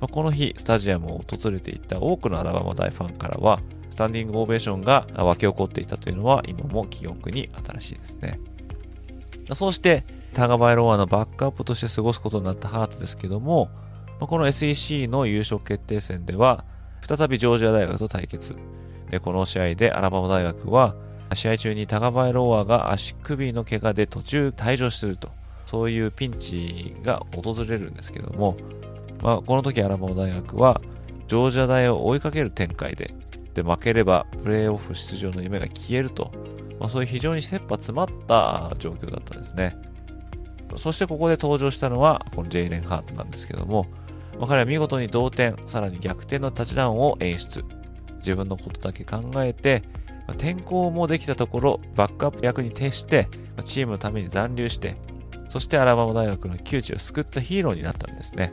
[0.00, 8.40] ま、この日スタジアムを訪れていた多くのアラバマ大ファンからはスタンディングオベーションが沸き起こっていたというのは今も記憶に新しいですね。
[9.52, 13.68] そうしてタガバイロワのバックアップとして過ごすことになったハーツですけども、
[14.20, 16.64] この SEC の優勝決定戦では
[17.06, 18.54] 再びジョージア大学と対決。
[19.10, 20.94] で、この試合でアラバマ大学は
[21.34, 25.30] 試合中にタガバエローアが足首の怪我で途中退場すると、
[25.64, 28.56] そういうピンチが訪れるんですけども、
[29.22, 30.80] まあ、この時アラバマ大学は、
[31.28, 33.14] ジョージア大を追いかける展開で、
[33.54, 36.32] で、負ければプレーオフ出場の夢が消えると、
[36.80, 39.76] まあ、そういう非常に切羽詰まった状況だったんですね。
[40.76, 43.86] そしてここで登場したのは、このジェイレン・ハーツなんですけども、
[44.46, 47.64] 彼は見事に同点、さらに逆転のタッチダウンを演出。
[48.18, 49.82] 自分のことだけ考えて、
[50.28, 53.28] 転校もできたところ、バックアップ役に徹して、
[53.64, 54.96] チームのために残留して、
[55.48, 58.52] そしてアラバマ大学の窮地を救ったヒーローになったんですね。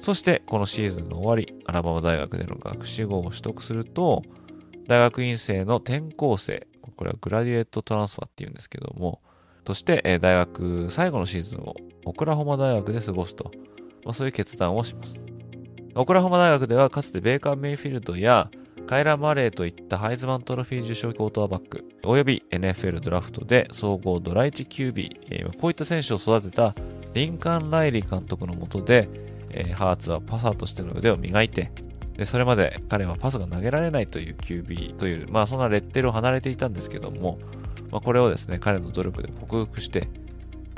[0.00, 4.22] そしてこのシーズンの終わり、アラバマ大学での学士号を取得すると、
[4.86, 9.20] 大学院生の転校生、これはグラディエットトランスファーっていうんですけども、
[9.64, 13.50] として大学最後のシーズンをオクラホマ大学で過ごすと、
[14.04, 15.20] まあ、そういう決断をします。
[15.94, 18.50] オクラホマ大学ではかつてベーカー・メイフィルドや
[18.86, 26.74] カイラ・マレーといったハイズマントロフィー受賞クォーターバック、および NFL ドラフトで総合ドラ1 QB、こういった選手を育てた
[27.12, 29.08] リンカン・ライリー監督のもとで、
[29.74, 31.70] ハーツはパサーとしての腕を磨いて、
[32.24, 37.38] それまで彼はパスが投げられないという QB という、まあそんなレッテルを離れていたんですけども、
[37.90, 40.08] まあ、これをですね、彼の努力で克服して、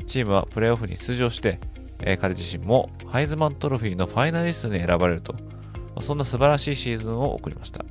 [0.05, 1.59] チームはプレーオフに出場して、
[2.01, 5.39] えー、彼自身もハイズマントロフィーのファイナリストに選ばれると、ま
[5.97, 7.83] あ、そんな素晴らしいシーズンを送りました。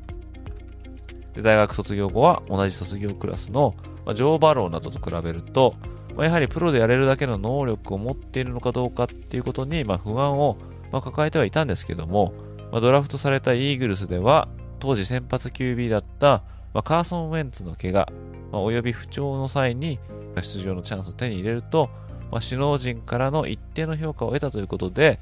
[1.34, 5.74] で大学卒業後は同じ卒業クラスの、まあ、ジョー・バローなどと比べると、
[6.14, 10.58] まあ、やはりプロでやれるだけの能力を持っているのかどうかっていうことに、まあ、不安を、
[10.90, 12.34] まあ、抱えてはいたんですけども、
[12.70, 14.48] まあ、ドラフトされたイーグルスでは
[14.78, 16.42] 当時先発 QB だった、
[16.74, 18.10] まあ、カーソン・ウェンツの怪我、
[18.50, 19.98] まあ、および不調の際に
[20.36, 21.90] 出場のチャンスを手に入れると、
[22.30, 25.18] まあ、首脳陣からの一定の評価を得たということで、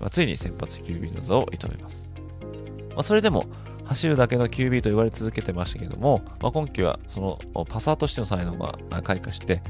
[0.00, 2.08] まあ、ついに先発 QB の座を射止めます。
[2.90, 3.44] まあ、それでも、
[3.84, 9.62] 走るだけの QB と言われ続けてましたけども、まあ、今季はそのパサーとしての才能が開花して、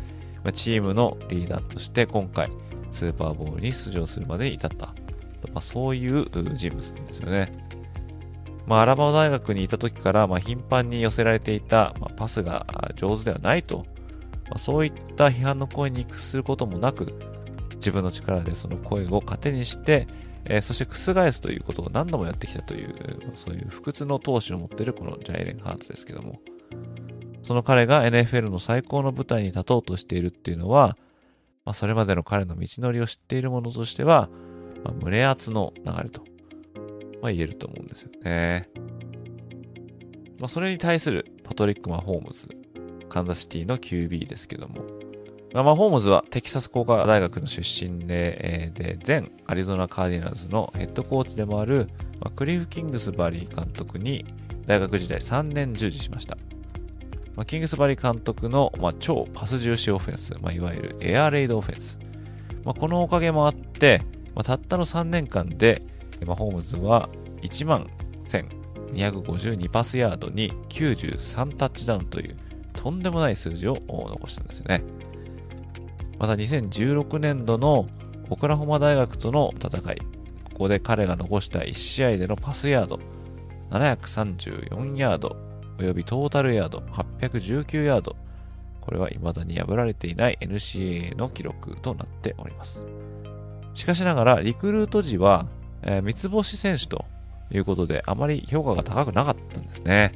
[0.44, 2.50] まあ、チームのリーダーとして今回
[2.92, 4.94] スーパーボールに出場するまでに至った、ま
[5.56, 7.52] あ、そういう人物なんですよね。
[8.66, 13.86] まあ、アラバマ大学にいた時から、まあ、頻繁に寄せられていた、まあ、パスが上手ではないと、
[14.48, 17.12] まあ、そういった批判の声に屈することもなく、
[17.76, 20.08] 自分の力でその声を糧にして、
[20.46, 22.94] えー、そして覆すということを何度もやってきたという、
[23.34, 26.40] そういう不屈の闘志を持っているこのジャイレン・ハーツですけども、
[27.42, 30.96] その彼が NFL の最高の舞台に立とうとしているっていうのは、
[31.64, 34.28] まあ、それまでの彼の道のりを知っている者としては、
[34.82, 36.24] まあ、胸圧の流れと、
[37.24, 38.68] まあ、言えると思うんですよね。
[40.38, 42.46] まあ、それに対するパトリック・マホームズ、
[43.08, 44.82] カンザシティの QB ですけども、
[45.54, 51.88] まあ、マホームズはテキサス工科大学の出身で、えー、で、前アリゾナカーディナルズのヘッドコーチでもある、
[52.20, 54.26] まあ、クリフ・キングスバリー監督に
[54.66, 56.36] 大学時代3年従事しました。
[57.36, 61.98] まあ、キングスバリー監督の、まあ、超パス重視オフェンス、まあ、いわゆるエアレイドオフェンス。
[62.66, 64.02] まあ、このおかげもあって、
[64.34, 65.80] まあ、たったの3年間で、
[66.24, 67.08] マホームズは
[67.42, 67.88] 1万
[68.92, 72.36] 1252パスヤードに93タッチダウンという
[72.72, 74.82] とんでもない数字を残したんですよね。
[76.18, 77.88] また2016年度の
[78.30, 79.98] オクラホマ大学との戦い、
[80.52, 83.00] ここで彼が残した1試合でのパスヤード、
[83.70, 85.36] 734ヤード、
[85.78, 86.78] およびトータルヤード、
[87.20, 88.16] 819ヤード、
[88.80, 92.86] これは未だに破られていない NCAA の記録となっております。
[93.74, 95.46] しかしながら、リクルート時は、
[95.84, 97.04] えー、三つ星選手と
[97.50, 100.12] いうことで、あまり評価が高くなかったんですね。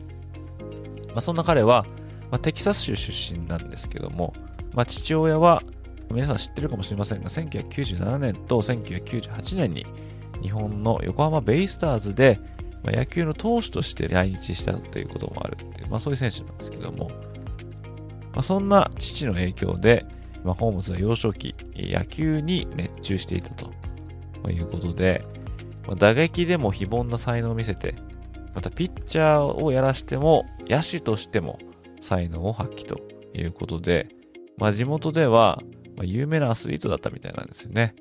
[1.09, 1.87] まあ、そんな彼は、
[2.31, 4.35] まあ、テキサス州出身なんですけども、
[4.75, 5.63] まあ、父親は
[6.11, 9.87] 皆さん知ってるかもしれませんが、1997年と1998年に
[10.43, 12.41] 日本の横浜ベイスターズで、
[12.83, 17.11] まあ、野球の投手として来日したということもあるっていう、まあ、そういう選手なんですけども、
[18.33, 20.07] まあ、そんな父の影響で、
[20.45, 25.25] まあ、ホームズは幼少期、野球に熱中していたということで、
[25.89, 27.95] ま、打撃でも非凡な才能を見せて、
[28.55, 31.59] またピッチャーをやらしても、野手としても
[32.01, 33.01] 才能を発揮と
[33.33, 34.09] いうことで、
[34.59, 35.63] まあ、地元では、
[36.03, 37.97] 有名なアスリートだったみたいなんですよね。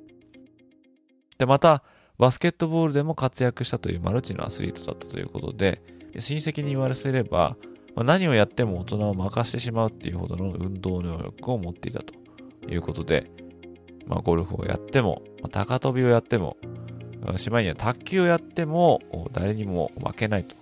[1.38, 1.84] で、また、
[2.18, 5.82] バスケットボールでも活躍したというマルチのアスリートだったということで、
[6.20, 7.56] 親戚に言われせれば、
[7.96, 12.14] まあ、何をやっても大人を任してしまうっていうほどの運動能力を持っていたと
[12.70, 13.30] いうことで、
[14.08, 16.58] まあ、ゴルフをやっても、まあ、高跳びをやっても、
[17.38, 19.02] しまいには卓球をやっても
[19.34, 20.56] 誰にも負けないと、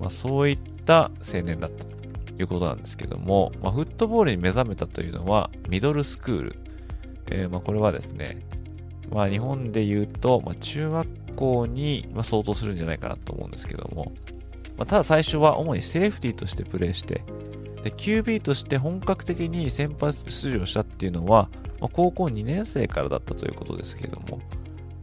[0.00, 1.92] まあ、そういった青年だったと
[2.40, 6.56] いうことなんですけども、まあ、フットボールに目覚めたというのはミドルスクール。
[7.30, 8.44] えー、まあこれはですね、
[9.10, 14.12] まあ日本で言うと、まあ、中学校に相当するんじゃないかなと思うんですけども、
[14.76, 17.22] まあ、ただ最初は主にセーフティーとしてプレーして、
[17.82, 21.48] で QB として本格的に先発出場したっていうのは、
[21.80, 24.40] まあ、高校2年生からだったということですけども、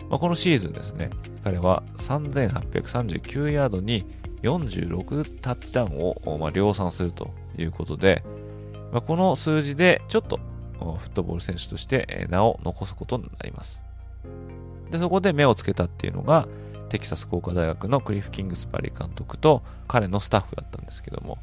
[0.10, 1.10] まあ、このシーズンですね、
[1.44, 4.06] 彼は3839ヤードに
[4.42, 8.24] 46タッチダウンを、まあ、量産するということで、
[8.92, 10.40] まあ、この数字でちょっと
[10.80, 13.84] フットボール選手として名を残すことになります。
[14.90, 16.48] で、そこで目をつけたっていうのが、
[16.90, 21.38] テキサス工科大学のクリフ・キングスバリー監督と彼のスタッフだったんですけども、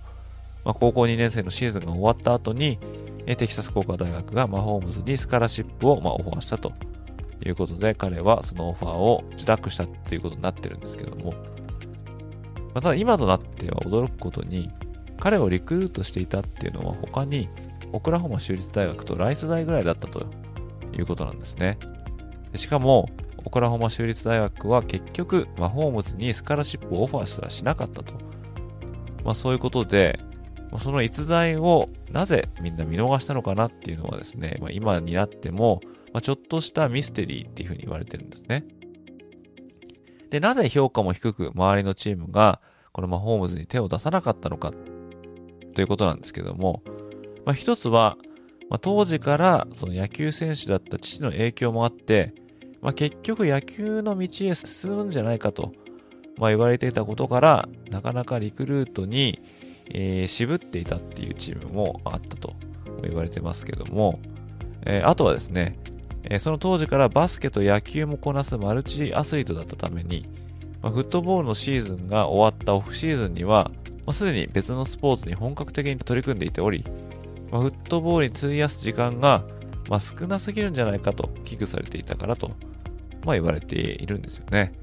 [0.64, 2.78] まあ、高校2年生のシーズンが終わった後に、
[3.26, 6.72] テキサス工科大学がマホームズにスカラシップをまオファーしたと
[7.44, 11.34] いうことで、彼はそのオファーを受諾したということになってるんですけども、
[12.74, 14.70] ま、ただ今となっては驚くことに、
[15.18, 17.48] 彼をリクルートしていたっていうのは他に
[17.92, 20.26] オクラホマ州立大学とライス大ぐらいだったと
[20.92, 21.78] いうことなんですね。
[22.54, 23.08] しかも、
[23.44, 28.14] オクラホマ州立大学は結局、マホームズにスカラシップをオファーしたらしなかったと。
[29.24, 30.18] まあそういうことで、
[30.80, 35.80] その逸材をなぜみんな見逃したのかなっていうのはですね、まあ、今になっても、
[36.12, 38.64] まあ、ちょっとしたミステリーっていうふうに言われてるんですね。
[40.30, 42.60] で、なぜ評価も低く周りのチームが
[42.92, 44.72] このマホームズに手を出さなかったのか
[45.74, 46.82] ということなんですけども、
[47.44, 48.16] まあ、一つは、
[48.70, 52.34] まあ、当時からその野球選手だった父の影響もあって、
[52.80, 55.72] まあ、結局野球の道へ進むんじゃないかと、
[56.38, 59.40] まあ、言われていたことから、なかなかリクルートに、
[59.90, 62.54] えー、渋っていたっていうチームもあったと
[63.02, 64.18] 言われてますけども、
[64.84, 65.78] えー、あとはですね、
[66.28, 70.28] えその当時からバスケと野球もこなすマルチアスリートだったために、
[70.82, 73.70] まあ、フットボールのシーズンが終わったオフシーズンには、
[74.06, 76.84] まあ、すでに別のスポーツに本格的に取り組んでいており、
[77.50, 79.44] まあ、フットボールに費やす時間が、
[79.88, 82.48] まあ、少なすぎるんじゃないかと危惧されていたからと、
[83.24, 84.74] まあ、言われているんですよね。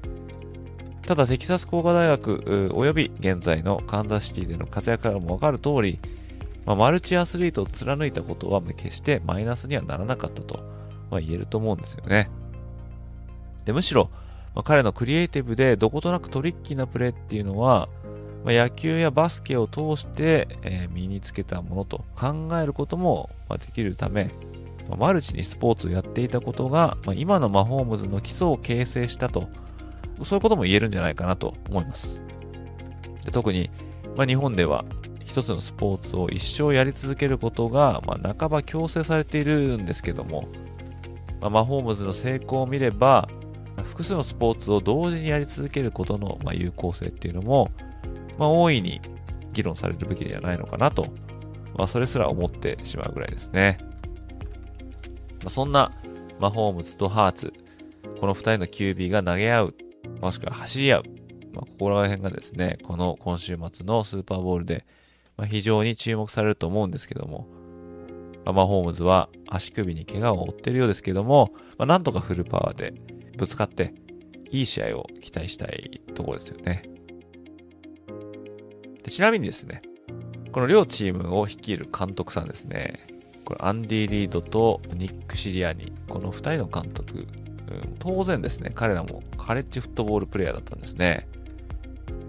[1.02, 5.98] ただ、テキサス工科大学及び現在のカンザシティでの活躍からもわかる通り、
[6.64, 10.83] まあ、マルチアスリートを貫いたことは決してマイナスにはならなかったと
[11.14, 12.28] まあ、言えると思うんですよね。
[13.64, 14.10] で、むしろ、
[14.54, 17.88] まあ、彼のクリエイティブでどことなくトリッキーなプレーっていうのは、
[18.44, 24.32] まあ、野球やバスケを通して、えー、身につけたものと考えることも、まあ、できるため、
[24.88, 29.48] まあマルチにスポーツをやっていたことが、まあ今のマホームズの基礎を形成したと、
[30.24, 32.20] そういうことも言えるんじゃないかなと思います。
[33.24, 33.70] で特に、
[34.16, 34.84] まあ、日本では
[35.24, 40.48] 一つのスポーツを一生やり続けることが、まあ、半ば強制されているんですけども、
[41.44, 43.28] まあ、マホームズの成功を見れば、
[43.84, 47.70] 複数のスポーツを同時にやり続けることの、ま、有効性っていうのも、
[48.38, 48.98] まあ、大いに
[49.52, 51.04] 議論されるべきではないのかなと、
[51.76, 53.76] まあ、それすら思ってしまうぐらいですね。
[55.42, 55.92] まあ、そんな
[56.40, 57.52] マホームズとハーツ、
[58.20, 59.74] この2人の QB が投げ合う、
[60.22, 61.02] もしくは走り合う、
[61.52, 64.86] まあ、ここら辺がですね、この今週末のスーパーボールで、
[65.36, 67.46] まあ、非常に注目されると思うんですけども、
[68.44, 72.94] まあ、マホームズは足首に怪我を負ってるようですけども、まあ、なんとかフルパワーで
[73.36, 73.94] ぶつかって、
[74.50, 76.88] いい試合を期待したいところですよね。
[79.02, 79.82] でちなみにですね、
[80.52, 83.06] この両チームを率いる監督さんですね、
[83.44, 87.26] これアンディ・リードとニック・シリアニ、この2人の監督、うん、
[87.98, 91.26] 当然ですね、彼らもカレッジフットボールプレイヤーだったんですね。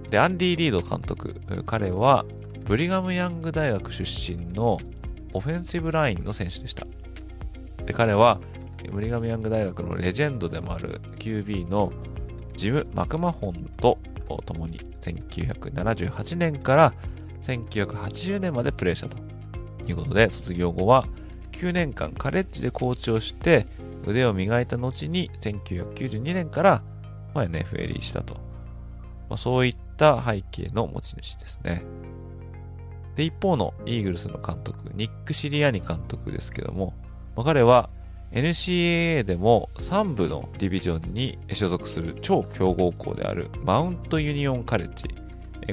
[0.10, 2.26] で、アンディ・リード監督、彼は
[2.66, 4.04] ブリガム・ヤング大学出
[4.36, 4.78] 身の
[5.36, 6.88] オフェンシブラインの選手でした。
[7.86, 8.40] で、彼は
[8.92, 11.92] ブリガム・ヤング大学のレジェンドでもある QB の
[12.56, 13.98] ジム・マクマホンと
[14.46, 16.94] 共に1978年から
[17.42, 19.18] 1980年までプレーしたと
[19.86, 21.06] いうことで、卒業後は
[21.52, 23.68] 9年間カレッジでコーチをして
[24.06, 26.84] 腕を磨いた後に1992年から、
[27.34, 28.36] ま NFL 入りしたと。
[29.30, 31.84] まあ、そういった背景の持ち主ですね。
[33.16, 36.94] で、一方のイーグルスの監督、ニック・シリアニ監督ですけども、
[37.36, 37.90] まあ、彼は
[38.32, 45.06] NCAA でも3部のディビジョンに所属する超強豪校であるマウントユニオンカレッジ、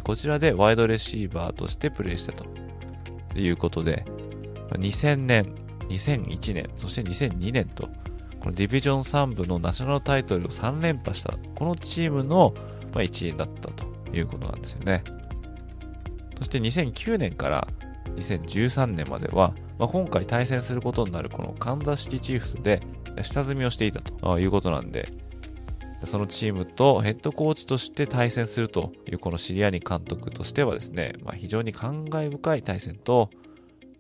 [0.01, 2.47] こちらでワイドレシーバーとしてプレーしたと
[3.35, 4.05] いうことで、
[4.71, 5.55] 2000年、
[5.89, 7.89] 2001年、そして2002年と、
[8.41, 12.55] このディビジョン3部のナショナルタイトルを3連覇した、このチームの
[13.03, 13.85] 一員だったと
[14.15, 15.03] いうことなんですよね。
[16.39, 17.69] そして2009年から
[18.17, 22.83] 2013年までは、まあ、今回対戦することになるこのカンザシティチーフスで
[23.23, 25.09] 下積みをしていたということなんで、
[26.05, 33.31] そのチームとヘッドコーチとして対戦するというこのシリアニ監督としてはですね、まあ、非常に感慨深い対戦と、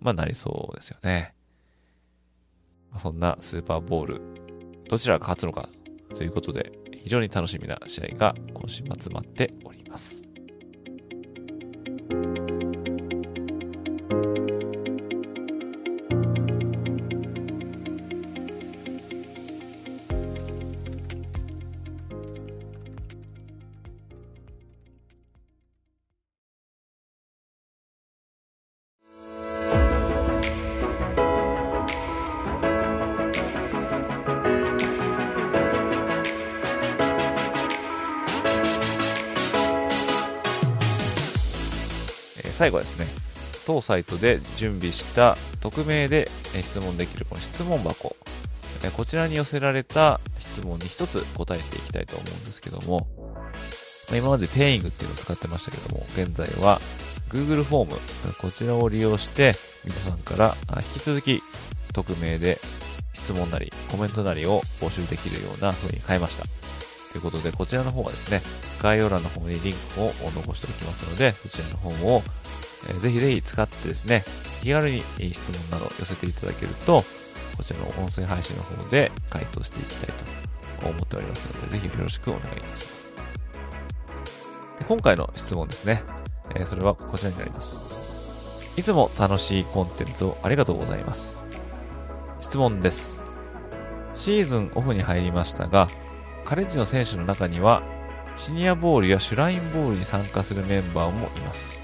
[0.00, 1.34] まあ、なりそうですよね。
[3.00, 4.20] そんなスーパーボール、
[4.88, 5.68] どちらが勝つのか
[6.14, 6.72] ということで、
[7.02, 10.31] 非常に楽しみな試合が今週末待っております。
[12.11, 12.51] Thank you.
[42.62, 43.06] 最後ですね、
[43.66, 46.30] 当サイトで準備した匿名で
[46.62, 48.14] 質問できるこの質問箱、
[48.96, 53.08] こちらに寄せられた質問に一つ答えていきたいと思うんですけども、
[54.16, 56.80] 今までペイングっていうのを使ってましたけども、現在は
[57.30, 57.98] Google フォーム、
[58.40, 61.42] こちらを利用して皆さんから引き続き
[61.92, 62.60] 匿名で
[63.14, 66.44] 質問なりコメントなりを募集できるような風に変えました。
[67.12, 68.40] ということで、こちらの方はですね、
[68.82, 72.22] 概要欄の方にリンクを残しておきますので、そちらの方を
[72.88, 74.24] えー、ぜひぜひ使ってですね、
[74.62, 75.00] 気軽に
[75.32, 77.02] 質問など寄せていただけると、
[77.56, 80.14] こちらの音声配信の方で回答していきたい
[80.80, 83.16] と思っておりますので、ぜひよろしくお願いいたします。
[84.78, 86.02] で今回の質問ですね、
[86.54, 88.72] えー、それはこちらになります。
[88.76, 91.40] いつも楽しいコンテンツをありがとうございます。
[92.40, 93.20] 質問です。
[94.14, 95.88] シーズンオフに入りましたが、
[96.53, 97.82] カレッジの選手の中には、
[98.36, 101.80] シニアボールやシュラインボールに参加するメンバーもいます。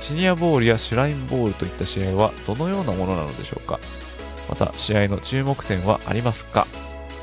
[0.00, 3.80] シニアボールやシュラインボールといった試合はどのようなものなのでしょうか
[4.48, 6.68] また試合の注目点はありますか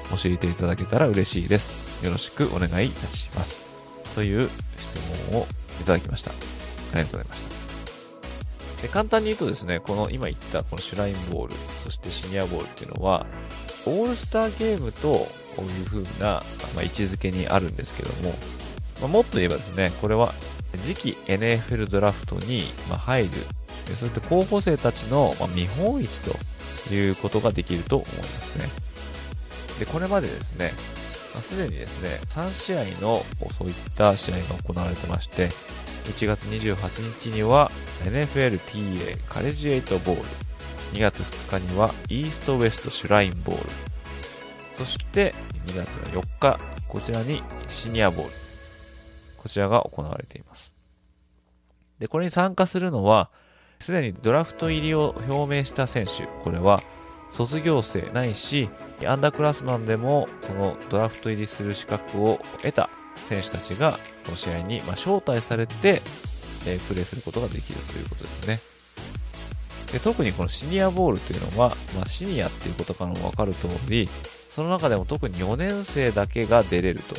[0.09, 2.03] 教えていただけたら嬉しいです。
[2.05, 4.13] よろしくお願いいたします。
[4.13, 5.47] という質問を
[5.80, 6.32] いただきました。
[6.32, 6.34] あ
[6.95, 7.43] りがとうございまし
[8.76, 8.82] た。
[8.82, 11.53] で簡単に言うとですね、この今言ったこのシュラインボール、
[11.86, 13.26] そしてシニアボールっていうのは、
[13.86, 15.26] オールスターゲームと
[15.58, 16.43] こういう風な、
[16.76, 18.34] ま、位置づけにあるんですけども、
[19.01, 20.34] まあ、もっと言えばですね、これは
[20.86, 23.30] 次期 NFL ドラフトに入る、
[23.95, 28.66] そういった候補生たちの見本市ということができると思いますね。
[29.80, 30.74] で、これまでですね、
[31.41, 35.49] すでにですね、3試合のそういった試合が行われてまして、
[36.05, 37.70] 1月28日には
[38.05, 40.22] NFLPA カレッジエイトボール、
[40.93, 43.70] 2月2日にはイーストウエストシュラインボール。
[44.74, 45.34] そして
[45.68, 46.57] 2月の4日、
[46.88, 48.32] こちらにシニアボール。
[49.38, 50.74] こちらが行われています。
[51.99, 53.30] で、これに参加するのは、
[53.80, 56.82] すでにドラフト入りを表明した選手、これは
[57.32, 58.70] 卒業生ないし、
[59.05, 62.89] アンダークラスマンでもそのドラフト入りする資格を得た
[63.28, 63.93] 選手たちが
[64.26, 66.01] この試合にま招待されて、
[66.65, 68.59] えプレーすることができるということですね。
[69.91, 74.09] で特にこのシニアボールというのは、まあ、シニアっていうことからも分かる通り、
[74.58, 77.16] その中でも特に4年生だけが出れると、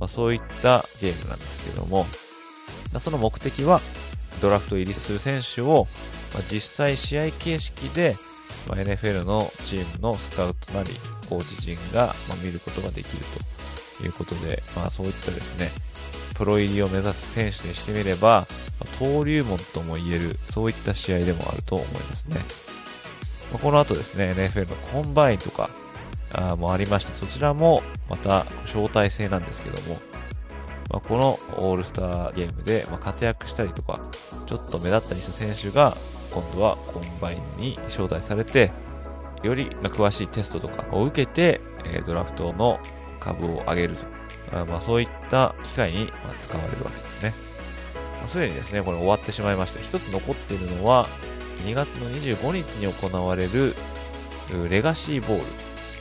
[0.00, 2.06] まあ、そういったゲームなんですけども、
[3.00, 3.82] その目的は
[4.40, 5.86] ドラフト入りする選手を、
[6.32, 8.16] まあ、実際試合形式で、
[8.66, 10.88] まあ、NFL のチームのスカウトなり
[11.28, 13.18] コーチ陣が、ま見ることができる
[13.98, 15.68] ということで、まあ、そういったですね
[16.34, 18.46] プロ入りを目指す選手にしてみれば、
[18.80, 22.36] ま登竜門とも言えるそういった試合でもあると思いますね、
[23.52, 25.68] まこの後ですね NFL のコンバインとか
[26.34, 29.98] あもありましてそちらもまた招待制なんですけども
[30.90, 34.00] まあ、このオールスターゲームで、活躍したりとか、
[34.46, 35.96] ちょっと目立ったりした選手が、
[36.30, 38.70] 今度はコンバインに招待されて、
[39.42, 41.60] より詳しいテストとかを受けて、
[42.06, 42.78] ドラフトの
[43.18, 44.06] 株を上げると。
[44.66, 47.34] まあ、そういった機会に使われるわけですね。
[48.20, 49.80] まあ、すでにですね、これ終わってしまいました。
[49.80, 51.08] 一つ残っているのは、
[51.64, 53.74] 2月の25日に行われる
[54.68, 55.44] レガシーボール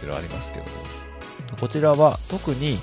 [0.04, 0.72] っていうのがありますけども、
[1.60, 2.78] こちらは特に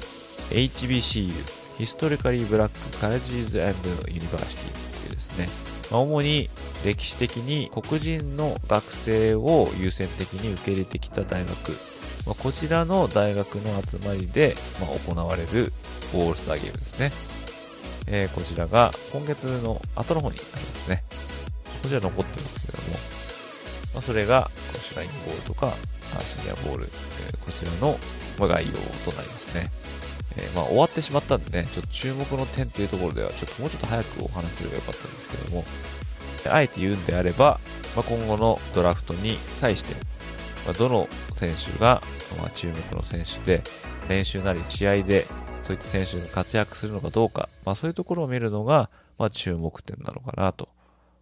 [0.50, 1.32] HBCU、
[1.76, 5.48] Historically Black Colleges University というですね、
[5.90, 6.50] まあ、主に
[6.84, 11.72] 歴史的に黒人の学生を優先的に受け入れてきた大学、
[12.26, 15.72] まあ、こちらの大学の集まりで、ま、行われる
[16.14, 17.12] オールスターゲームですね。
[18.12, 21.04] えー、こちらが今月の後の方になりますね。
[21.82, 22.88] こちら残ってますけども、
[23.94, 24.50] まあ、それが
[24.82, 25.72] シュラインボールとか
[26.18, 27.96] シニアボール、えー、こちらの
[28.48, 28.72] 概要
[29.11, 29.70] となりますね。
[30.36, 35.64] えー、まあ、終わってしまったんでね、ちょっと注目の点っていうところでは、ちょっともうちょっと早くお話しすればよかったんですけども、
[36.50, 37.61] あえて言うんであれば、
[37.96, 39.94] まあ、今後のドラフトに際して、
[40.64, 42.02] まあ、どの選手が、
[42.38, 43.62] まあ、注目の選手で、
[44.08, 45.26] 練習なり試合で、
[45.62, 48.88] そういった選手が活躍するのかどうか、まあ、そういうところを見るのが、
[49.18, 50.68] まあ、注目点なのかなと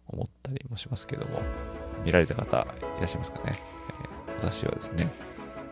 [0.07, 1.41] 思ったりもしますけども、
[2.05, 2.67] 見られた方
[2.97, 3.78] いらっしゃいますかね？
[4.39, 5.09] 私はですね、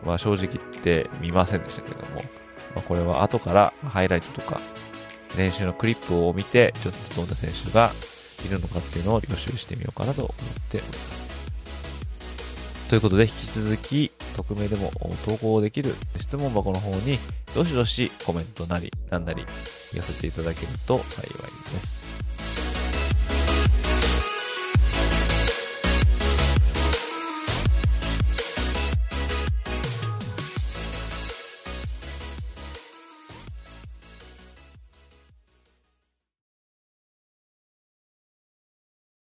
[0.04, 2.16] まあ、正直言って見ませんでしたけども、
[2.74, 4.60] まあ、これは後からハイライトとか
[5.36, 7.90] 練習のクリップを見て、ちょっとどんな選手が
[8.44, 10.34] いるのかっていうのを予習してみようかなと思っ
[10.70, 11.28] ております。
[12.88, 14.90] ということで、引き続き、匿名でも
[15.26, 17.18] 投稿できる質問箱の方に、
[17.54, 19.44] どしどしコメントなり、なんなり
[19.92, 21.30] 寄せていただけると幸い
[21.74, 21.97] です。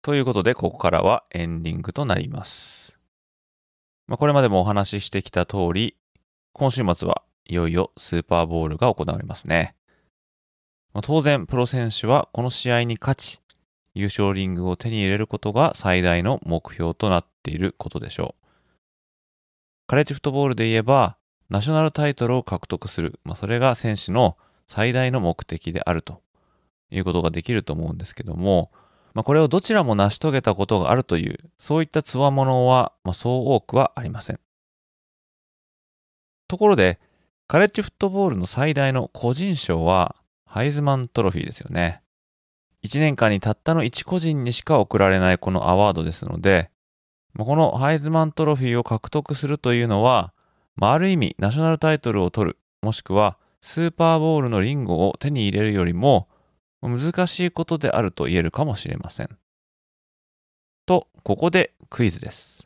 [0.03, 2.99] ということで、ここからはエンディングとなります。
[4.05, 5.95] まあ、これまでもお話ししてきた通り、
[6.51, 9.75] 今週末はいよいよスーパーボールが行われますね。
[10.93, 13.39] まあ、当然、プロ選手はこの試合に勝ち、
[13.93, 18.45] 優勝リングを手に入れることが最大の目標となっていることでしょう。
[19.87, 21.15] カレッジフットボールで言えば、
[21.49, 24.35] ナショナルタイトルを獲得する、まあ、それが選手の
[24.67, 26.21] 最大の目的であると
[26.91, 28.69] いうことができると思うんですけども、
[29.13, 34.39] まあ、これをどちらも成し遂げたことがあるという、そういった強者は、まあ、そう多くはありません。
[36.47, 36.99] ところで、
[37.47, 42.01] カレッジフットボールの最大の個人賞は、ハイズマントロフィーですよね。
[42.83, 46.69] 1年間にたったの1個人にしか贈られないこのアワードですので、
[47.37, 50.33] このハイズマントロフィーを獲得するというのは、
[50.75, 56.27] まあ、ある意味ナショナルタイトルを取る、もしくはスーパーボールのリンゴを手に入れるよりも、
[56.89, 59.29] 難しいことであると言えるかもしれません。
[60.85, 62.65] と、ここでクイズです。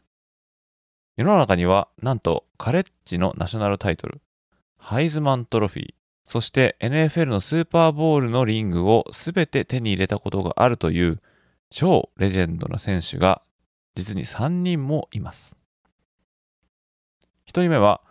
[1.16, 4.22] 世の中には、なんとカレッジのナショナルタイトル、
[4.78, 5.94] ハイズマントロフィー、
[6.28, 11.22] そして NFL のスーパーボールのリングをすべて手に入れたことがあるという
[11.70, 13.42] 超レジェンドな選手が
[13.96, 15.56] 実に3人もいます。
[17.48, 18.02] 1人目は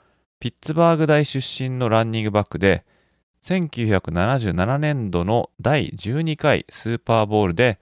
[0.40, 2.84] ピッツバーグ大出身のランニングバックで
[3.46, 7.78] 1977年度の第12回スーパーボールで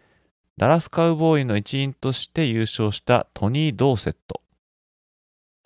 [0.58, 4.42] ダラスカウボーイの一員として優勝したトニー・ドーセット。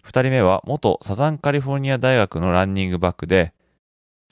[0.01, 3.53] 二人目は元サザンカリフォルニア大学のランニングバックで、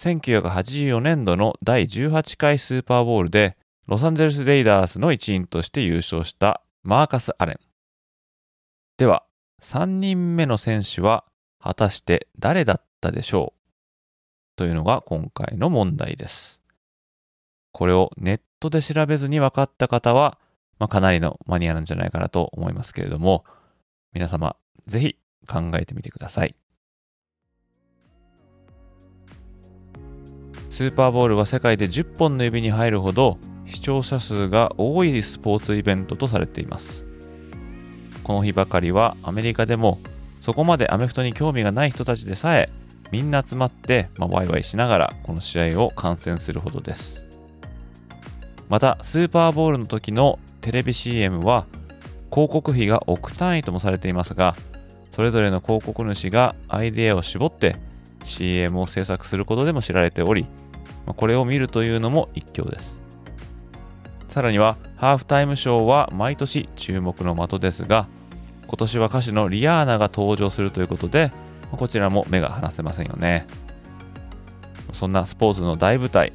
[0.01, 3.57] 1984年度の第18回スーパーボールで
[3.89, 7.57] ロサンゼルス・レイダースの一員として優勝したマーカス・アレン。
[8.99, 9.25] では、
[9.61, 11.25] 3人目の選手は
[11.61, 13.56] 果たして誰だったでしょう？
[14.57, 16.61] というのが今回の問題です。
[17.73, 20.39] これをネットで調べずに分かった方は、
[20.79, 23.45] まあ、かなりのマニアなんじゃないかなと思いますけれども、
[24.13, 26.57] 皆様、ぜひ考えてみてください。
[30.71, 37.05] スーパーボールは世界で10本の指に入るほど視聴者数が多いスポーツイベントとされています。
[38.23, 39.99] この日ばかりはアメリカでも
[40.43, 42.71] そこまでアメフトに興味がない人たちでさえ
[43.11, 47.27] みんな集まって、まあ、ワイワイしながらこの試合を観戦するほどです。
[48.69, 51.67] またスーパーボールの時のテレビ CM は
[52.33, 54.57] 広告費が億単位ともされていますが
[55.13, 57.77] それぞれの広告主がアイデアを絞って
[58.25, 60.47] CM を制作することでも知られており
[61.07, 63.01] これを見るというのも一興です
[64.29, 68.09] さらにはハーフタイムショーは毎年注目の的ですが
[68.67, 71.31] 今年は歌手のリアーナが登場するということで
[71.73, 73.47] こちらも目が離せませんよね
[74.93, 76.33] そんなスポーツの大舞台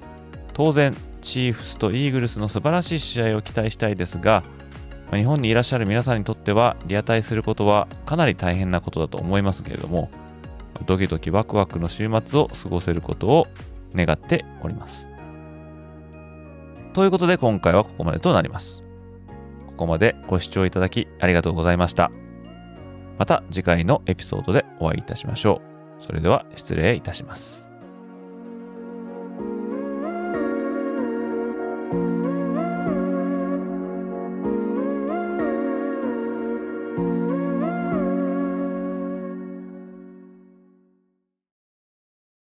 [0.54, 4.44] 当然チーフスとイーグルスの素晴らしい試合を期待したいですが
[5.12, 10.10] 日本にいらっしゃる皆さんにとってはリアタイすることはかなり大変なことだと思いますけれども
[10.86, 13.48] ドキドキワクワクの週末を過ごせることを
[13.94, 15.10] 願っております。
[16.94, 18.82] ということで今回はここまでとなります。
[19.68, 22.12] ここまでご視聴いただきありがとうございました。
[23.18, 25.62] また次回のエピソードでお会いいたしましょ
[26.00, 26.04] う。
[26.04, 27.61] それでは失礼いたします。